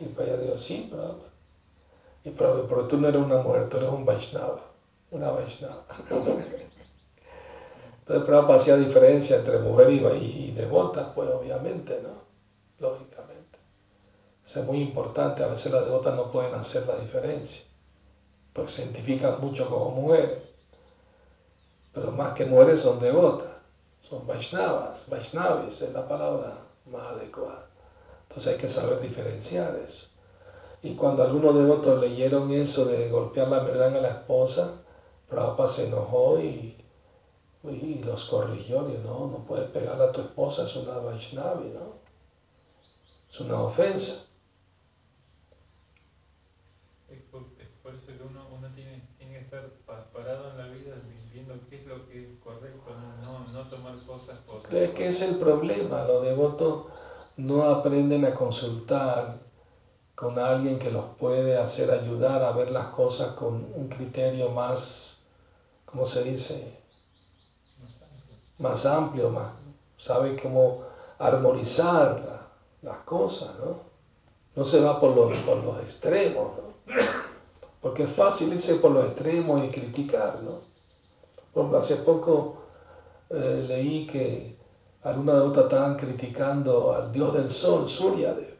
Y 0.00 0.06
pues 0.06 0.26
ella 0.26 0.38
dijo, 0.38 0.58
sí, 0.58 0.88
Prabhupada. 0.90 1.41
Y 2.24 2.30
Prabhupada, 2.30 2.68
pero 2.68 2.88
tú 2.88 2.98
no 2.98 3.08
eres 3.08 3.20
una 3.22 3.38
mujer, 3.38 3.68
tú 3.68 3.78
eres 3.78 3.90
un 3.90 4.04
Vaishnava, 4.04 4.60
una 5.10 5.30
Vaishnava. 5.30 5.84
Entonces 7.98 8.26
Prabhupada 8.26 8.56
hacía 8.56 8.76
diferencia 8.76 9.36
entre 9.36 9.58
mujer 9.58 9.90
y, 9.90 9.96
y, 9.96 10.54
pues 11.14 11.28
obviamente, 11.30 12.00
¿no? 12.02 12.10
Lógicamente. 12.78 13.58
Es 14.44 14.56
muy 14.64 14.82
importante, 14.82 15.42
a 15.42 15.46
veces 15.46 15.72
las 15.72 15.84
devotas 15.84 16.14
no 16.14 16.30
pueden 16.30 16.54
hacer 16.54 16.86
la 16.86 16.96
diferencia, 16.96 17.62
porque 18.52 18.70
se 18.70 18.82
identifican 18.82 19.40
mucho 19.40 19.68
como 19.68 19.90
mujeres, 19.90 20.42
pero 21.92 22.10
más 22.12 22.34
que 22.34 22.44
mujeres 22.44 22.80
son 22.80 23.00
devotas, 23.00 23.62
son 24.00 24.26
Vaishnavas, 24.26 25.08
Vaishnavis 25.08 25.80
es 25.80 25.92
la 25.92 26.06
palabra 26.06 26.52
más 26.86 27.02
adecuada. 27.12 27.68
Entonces 28.28 28.52
hay 28.52 28.58
que 28.58 28.68
saber 28.68 29.00
diferenciar 29.00 29.76
eso. 29.76 30.11
Y 30.82 30.94
cuando 30.96 31.22
algunos 31.22 31.54
devotos 31.56 32.00
leyeron 32.00 32.50
eso 32.50 32.84
de 32.86 33.08
golpear 33.10 33.48
la 33.48 33.60
verdad 33.60 33.96
a 33.96 34.00
la 34.00 34.08
esposa, 34.10 34.82
Prabhupada 35.28 35.68
se 35.68 35.86
enojó 35.88 36.38
y, 36.40 36.76
y 37.64 38.02
los 38.04 38.24
corrigió. 38.26 38.88
Y 38.90 38.98
no, 38.98 39.26
no 39.28 39.44
puedes 39.46 39.66
pegarle 39.70 40.04
a 40.04 40.12
tu 40.12 40.20
esposa, 40.20 40.64
es 40.64 40.74
una 40.76 40.98
Vaishnavi, 40.98 41.70
¿no? 41.70 41.94
Es 43.30 43.40
una 43.40 43.60
ofensa. 43.60 44.26
Es 47.08 47.20
por, 47.30 47.42
es 47.58 47.68
por 47.82 47.94
eso 47.94 48.06
que 48.06 48.22
uno, 48.22 48.44
uno 48.56 48.68
tiene, 48.74 49.02
tiene 49.18 49.34
que 49.34 49.44
estar 49.44 49.68
pa- 49.86 50.04
parado 50.12 50.50
en 50.50 50.58
la 50.58 50.64
vida 50.66 50.96
viendo 51.32 51.54
qué 51.68 51.76
es 51.76 51.86
lo 51.86 52.06
que 52.08 52.22
es 52.22 52.28
correcto, 52.42 52.90
no 53.52 53.60
tomar 53.68 53.94
cosas 54.06 54.38
por... 54.46 54.74
Es 54.74 54.90
que 54.90 55.08
es 55.08 55.22
el 55.22 55.36
problema, 55.36 56.04
los 56.04 56.22
devotos 56.22 56.86
no 57.36 57.64
aprenden 57.64 58.24
a 58.24 58.34
consultar 58.34 59.38
con 60.14 60.38
alguien 60.38 60.78
que 60.78 60.90
los 60.90 61.06
puede 61.18 61.58
hacer 61.58 61.90
ayudar 61.90 62.42
a 62.44 62.52
ver 62.52 62.70
las 62.70 62.88
cosas 62.88 63.32
con 63.32 63.54
un 63.74 63.88
criterio 63.88 64.50
más, 64.50 65.16
¿cómo 65.86 66.06
se 66.06 66.22
dice? 66.24 66.78
Más 68.58 68.86
amplio, 68.86 69.30
más, 69.30 69.52
sabe 69.96 70.36
cómo 70.40 70.82
armonizar 71.18 72.20
la- 72.20 72.48
las 72.82 72.98
cosas, 73.00 73.50
¿no? 73.58 73.76
No 74.56 74.64
se 74.64 74.80
va 74.80 75.00
por 75.00 75.10
los, 75.14 75.38
por 75.40 75.62
los 75.64 75.78
extremos, 75.80 76.52
¿no? 76.58 76.94
Porque 77.80 78.04
es 78.04 78.10
fácil 78.10 78.52
irse 78.52 78.76
por 78.76 78.92
los 78.92 79.04
extremos 79.06 79.62
y 79.62 79.68
criticar, 79.70 80.38
¿no? 80.40 81.76
Hace 81.76 81.96
poco 81.96 82.54
eh, 83.30 83.64
leí 83.66 84.06
que 84.06 84.56
algunas 85.02 85.36
devotas 85.36 85.64
estaban 85.64 85.96
criticando 85.96 86.92
al 86.92 87.10
dios 87.12 87.32
del 87.34 87.50
sol, 87.50 87.88
Suryadev, 87.88 88.51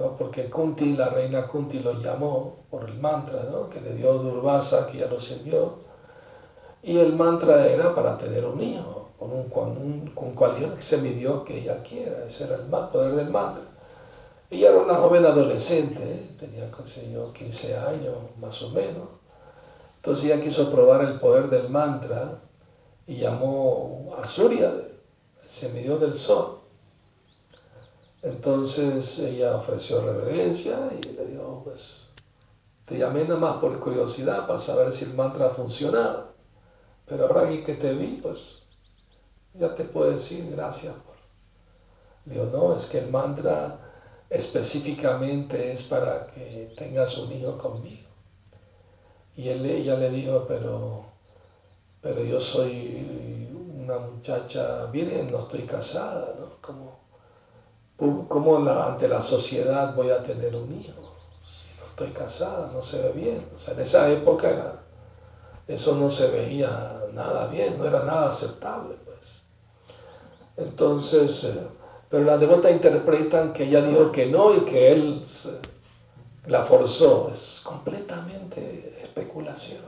¿no? 0.00 0.16
Porque 0.16 0.48
Kunti, 0.48 0.94
la 0.94 1.10
reina 1.10 1.46
Kunti, 1.46 1.78
lo 1.80 2.00
llamó 2.00 2.52
por 2.70 2.88
el 2.88 2.98
mantra, 2.98 3.44
¿no? 3.44 3.68
Que 3.68 3.80
le 3.80 3.94
dio 3.94 4.14
Durvasa, 4.14 4.86
que 4.86 4.98
ya 4.98 5.06
lo 5.06 5.20
sirvió. 5.20 5.78
Y 6.82 6.98
el 6.98 7.14
mantra 7.14 7.66
era 7.66 7.94
para 7.94 8.16
tener 8.16 8.44
un 8.46 8.62
hijo, 8.62 9.10
con, 9.18 10.34
cualquier 10.34 10.80
semidios 10.80 11.42
que 11.42 11.58
ella 11.58 11.82
quiera. 11.82 12.24
Ese 12.24 12.44
era 12.44 12.56
el 12.56 12.62
poder 12.62 13.14
del 13.14 13.30
mantra. 13.30 13.62
Ella 14.48 14.70
era 14.70 14.78
una 14.78 14.94
joven 14.94 15.26
adolescente, 15.26 16.34
tenía, 16.38 16.68
yo, 17.12 17.32
15 17.32 17.76
años 17.76 18.16
más 18.38 18.62
o 18.62 18.70
menos. 18.70 19.08
Entonces 19.96 20.24
ella 20.24 20.40
quiso 20.40 20.70
probar 20.70 21.02
el 21.02 21.18
poder 21.18 21.50
del 21.50 21.68
mantra 21.68 22.40
y 23.06 23.18
llamó 23.18 24.10
a 24.16 24.26
Surya, 24.26 24.70
el 24.70 25.48
semidios 25.48 26.00
del 26.00 26.14
sol. 26.14 26.49
Entonces 28.22 29.18
ella 29.18 29.56
ofreció 29.56 30.02
reverencia 30.02 30.78
y 30.92 31.12
le 31.12 31.26
dijo, 31.26 31.62
pues, 31.64 32.08
te 32.84 32.98
llamé 32.98 33.24
nada 33.24 33.40
más 33.40 33.54
por 33.54 33.78
curiosidad 33.80 34.46
para 34.46 34.58
saber 34.58 34.92
si 34.92 35.04
el 35.04 35.14
mantra 35.14 35.48
funcionaba. 35.48 36.32
Pero 37.06 37.26
ahora 37.26 37.48
que 37.62 37.74
te 37.74 37.94
vi, 37.94 38.18
pues, 38.20 38.62
ya 39.54 39.74
te 39.74 39.84
puedo 39.84 40.10
decir 40.10 40.50
gracias 40.50 40.94
por... 40.94 41.14
Le 42.26 42.34
digo, 42.34 42.50
no, 42.52 42.76
es 42.76 42.86
que 42.86 42.98
el 42.98 43.10
mantra 43.10 43.78
específicamente 44.28 45.72
es 45.72 45.82
para 45.84 46.26
que 46.26 46.74
tengas 46.76 47.16
un 47.18 47.32
hijo 47.32 47.56
conmigo. 47.56 48.08
Y 49.34 49.48
él, 49.48 49.64
ella 49.64 49.96
le 49.96 50.10
dijo, 50.10 50.44
pero, 50.46 51.04
pero 52.02 52.22
yo 52.22 52.38
soy 52.38 53.48
una 53.76 53.98
muchacha 53.98 54.84
virgen, 54.86 55.30
no 55.32 55.38
estoy 55.40 55.62
casada, 55.62 56.34
¿no? 56.38 56.46
¿Cómo, 56.60 56.99
cómo 58.28 58.56
ante 58.56 59.08
la 59.08 59.20
sociedad 59.20 59.94
voy 59.94 60.10
a 60.10 60.22
tener 60.22 60.56
un 60.56 60.72
hijo? 60.72 61.14
Si 61.44 61.66
no 61.78 61.86
estoy 61.86 62.10
casada, 62.10 62.70
no 62.72 62.82
se 62.82 63.00
ve 63.00 63.12
bien. 63.12 63.46
O 63.54 63.58
sea, 63.58 63.74
en 63.74 63.80
esa 63.80 64.10
época 64.10 64.82
eso 65.66 65.96
no 65.96 66.10
se 66.10 66.28
veía 66.28 67.02
nada 67.12 67.46
bien, 67.46 67.78
no 67.78 67.86
era 67.86 68.00
nada 68.02 68.28
aceptable, 68.28 68.96
pues. 69.04 69.42
Entonces, 70.56 71.44
eh, 71.44 71.66
pero 72.08 72.24
las 72.24 72.40
devotas 72.40 72.72
interpretan 72.72 73.52
que 73.52 73.64
ella 73.64 73.80
dijo 73.82 74.10
que 74.12 74.26
no 74.26 74.52
y 74.54 74.60
que 74.60 74.92
él 74.92 75.22
se- 75.26 75.58
la 76.46 76.62
forzó. 76.62 77.28
Es 77.30 77.60
completamente 77.62 78.98
especulación. 79.02 79.82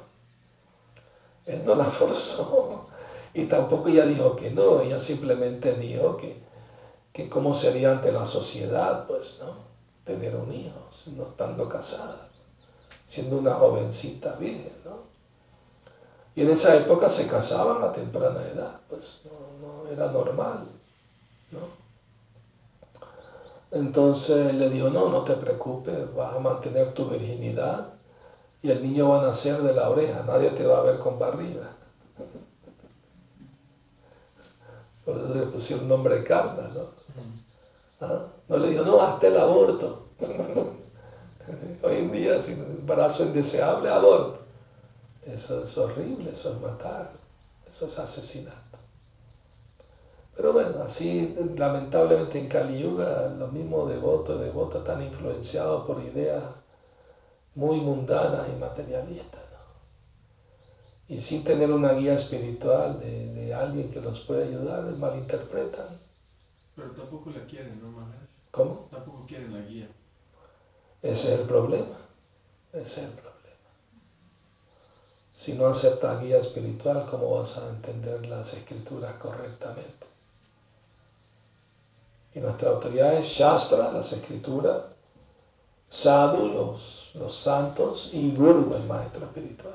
Él 1.46 1.64
no 1.64 1.74
la 1.74 1.84
forzó 1.98 2.86
y 3.34 3.44
tampoco 3.44 3.88
ella 3.88 4.04
dijo 4.04 4.36
que 4.36 4.50
no, 4.50 4.80
ella 4.80 4.98
simplemente 4.98 5.74
dijo 5.74 6.16
que, 6.16 6.36
que 7.12 7.28
cómo 7.28 7.54
sería 7.54 7.90
ante 7.90 8.10
la 8.10 8.24
sociedad, 8.24 9.06
pues, 9.06 9.38
¿no? 9.40 9.52
Tener 10.04 10.34
un 10.34 10.52
hijo, 10.52 10.88
no 11.16 11.24
estando 11.24 11.68
casada, 11.68 12.28
siendo 13.04 13.38
una 13.38 13.54
jovencita 13.54 14.34
virgen, 14.36 14.74
¿no? 14.84 15.02
Y 16.34 16.42
en 16.42 16.50
esa 16.50 16.74
época 16.76 17.08
se 17.08 17.28
casaban 17.28 17.82
a 17.82 17.92
temprana 17.92 18.40
edad, 18.48 18.80
pues 18.88 19.20
no, 19.24 19.66
no 19.66 19.88
era 19.88 20.08
normal, 20.08 20.66
¿no? 21.50 21.82
Entonces 23.70 24.54
le 24.54 24.68
dijo, 24.68 24.90
no, 24.90 25.08
no 25.08 25.24
te 25.24 25.34
preocupes, 25.34 26.14
vas 26.14 26.34
a 26.34 26.40
mantener 26.40 26.92
tu 26.94 27.08
virginidad 27.08 27.86
y 28.62 28.70
el 28.70 28.82
niño 28.82 29.08
va 29.08 29.20
a 29.20 29.26
nacer 29.26 29.62
de 29.62 29.74
la 29.74 29.88
oreja, 29.88 30.24
nadie 30.26 30.50
te 30.50 30.66
va 30.66 30.78
a 30.78 30.82
ver 30.82 30.98
con 30.98 31.18
barriga. 31.18 31.74
Por 35.04 35.16
eso 35.16 35.34
le 35.34 35.46
pusieron 35.46 35.88
nombre 35.88 36.22
Carla, 36.22 36.70
¿no? 36.74 37.01
No 38.48 38.56
le 38.58 38.68
dijo, 38.70 38.84
no, 38.84 39.00
hasta 39.00 39.28
el 39.28 39.36
aborto. 39.36 40.02
Hoy 41.82 41.96
en 41.96 42.12
día, 42.12 42.40
sin 42.40 42.60
embarazo 42.60 43.24
indeseable, 43.24 43.88
aborto. 43.88 44.40
Eso 45.22 45.60
es 45.60 45.76
horrible, 45.78 46.30
eso 46.30 46.50
es 46.50 46.60
matar, 46.60 47.10
eso 47.68 47.86
es 47.86 47.98
asesinato. 47.98 48.78
Pero 50.36 50.52
bueno, 50.52 50.82
así 50.82 51.32
lamentablemente 51.56 52.38
en 52.38 52.46
Kali 52.48 52.82
los 52.82 53.50
mismos 53.50 53.88
devotos 53.88 54.36
y 54.38 54.42
devotas 54.44 54.80
están 54.80 55.00
influenciados 55.02 55.84
por 55.86 56.00
ideas 56.00 56.42
muy 57.54 57.80
mundanas 57.80 58.48
y 58.50 58.56
materialistas. 58.56 59.44
Y 61.06 61.20
sin 61.20 61.44
tener 61.44 61.70
una 61.70 61.92
guía 61.92 62.12
espiritual 62.12 62.98
de, 62.98 63.28
de 63.28 63.54
alguien 63.54 63.88
que 63.88 64.00
los 64.00 64.18
pueda 64.18 64.42
ayudar, 64.42 64.82
malinterpretan. 64.96 65.86
Pero 66.74 66.90
tampoco 66.92 67.30
la 67.30 67.44
quieren, 67.46 67.80
¿no, 67.82 67.90
Maharaj? 67.90 68.28
¿Cómo? 68.50 68.88
Tampoco 68.90 69.26
quieren 69.26 69.52
la 69.52 69.60
guía. 69.60 69.88
Ese 71.02 71.34
es 71.34 71.40
el 71.40 71.46
problema. 71.46 71.96
Ese 72.72 73.00
es 73.02 73.08
el 73.08 73.12
problema. 73.12 73.32
Si 75.34 75.54
no 75.54 75.66
aceptas 75.66 76.22
guía 76.22 76.38
espiritual, 76.38 77.06
¿cómo 77.10 77.30
vas 77.30 77.58
a 77.58 77.68
entender 77.68 78.26
las 78.26 78.54
escrituras 78.54 79.14
correctamente? 79.14 80.06
Y 82.34 82.40
nuestra 82.40 82.70
autoridad 82.70 83.14
es 83.14 83.26
Shastra, 83.26 83.92
las 83.92 84.12
escrituras, 84.12 84.82
Sadhu, 85.88 86.48
los, 86.48 87.10
los 87.14 87.34
santos, 87.34 88.10
y 88.12 88.34
Guru, 88.34 88.74
el 88.74 88.84
maestro 88.84 89.26
espiritual. 89.26 89.74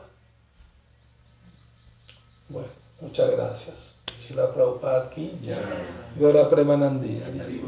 Bueno, 2.49 2.69
muchas 3.01 3.29
gracias. 3.29 3.96
शिला 4.25 4.45
प्रभुपाद 4.55 5.09
की 5.13 5.25
जय 5.45 5.85
गौरा 6.19 6.43
प्रेमानंदी 6.53 7.13
हरिहरी 7.19 7.59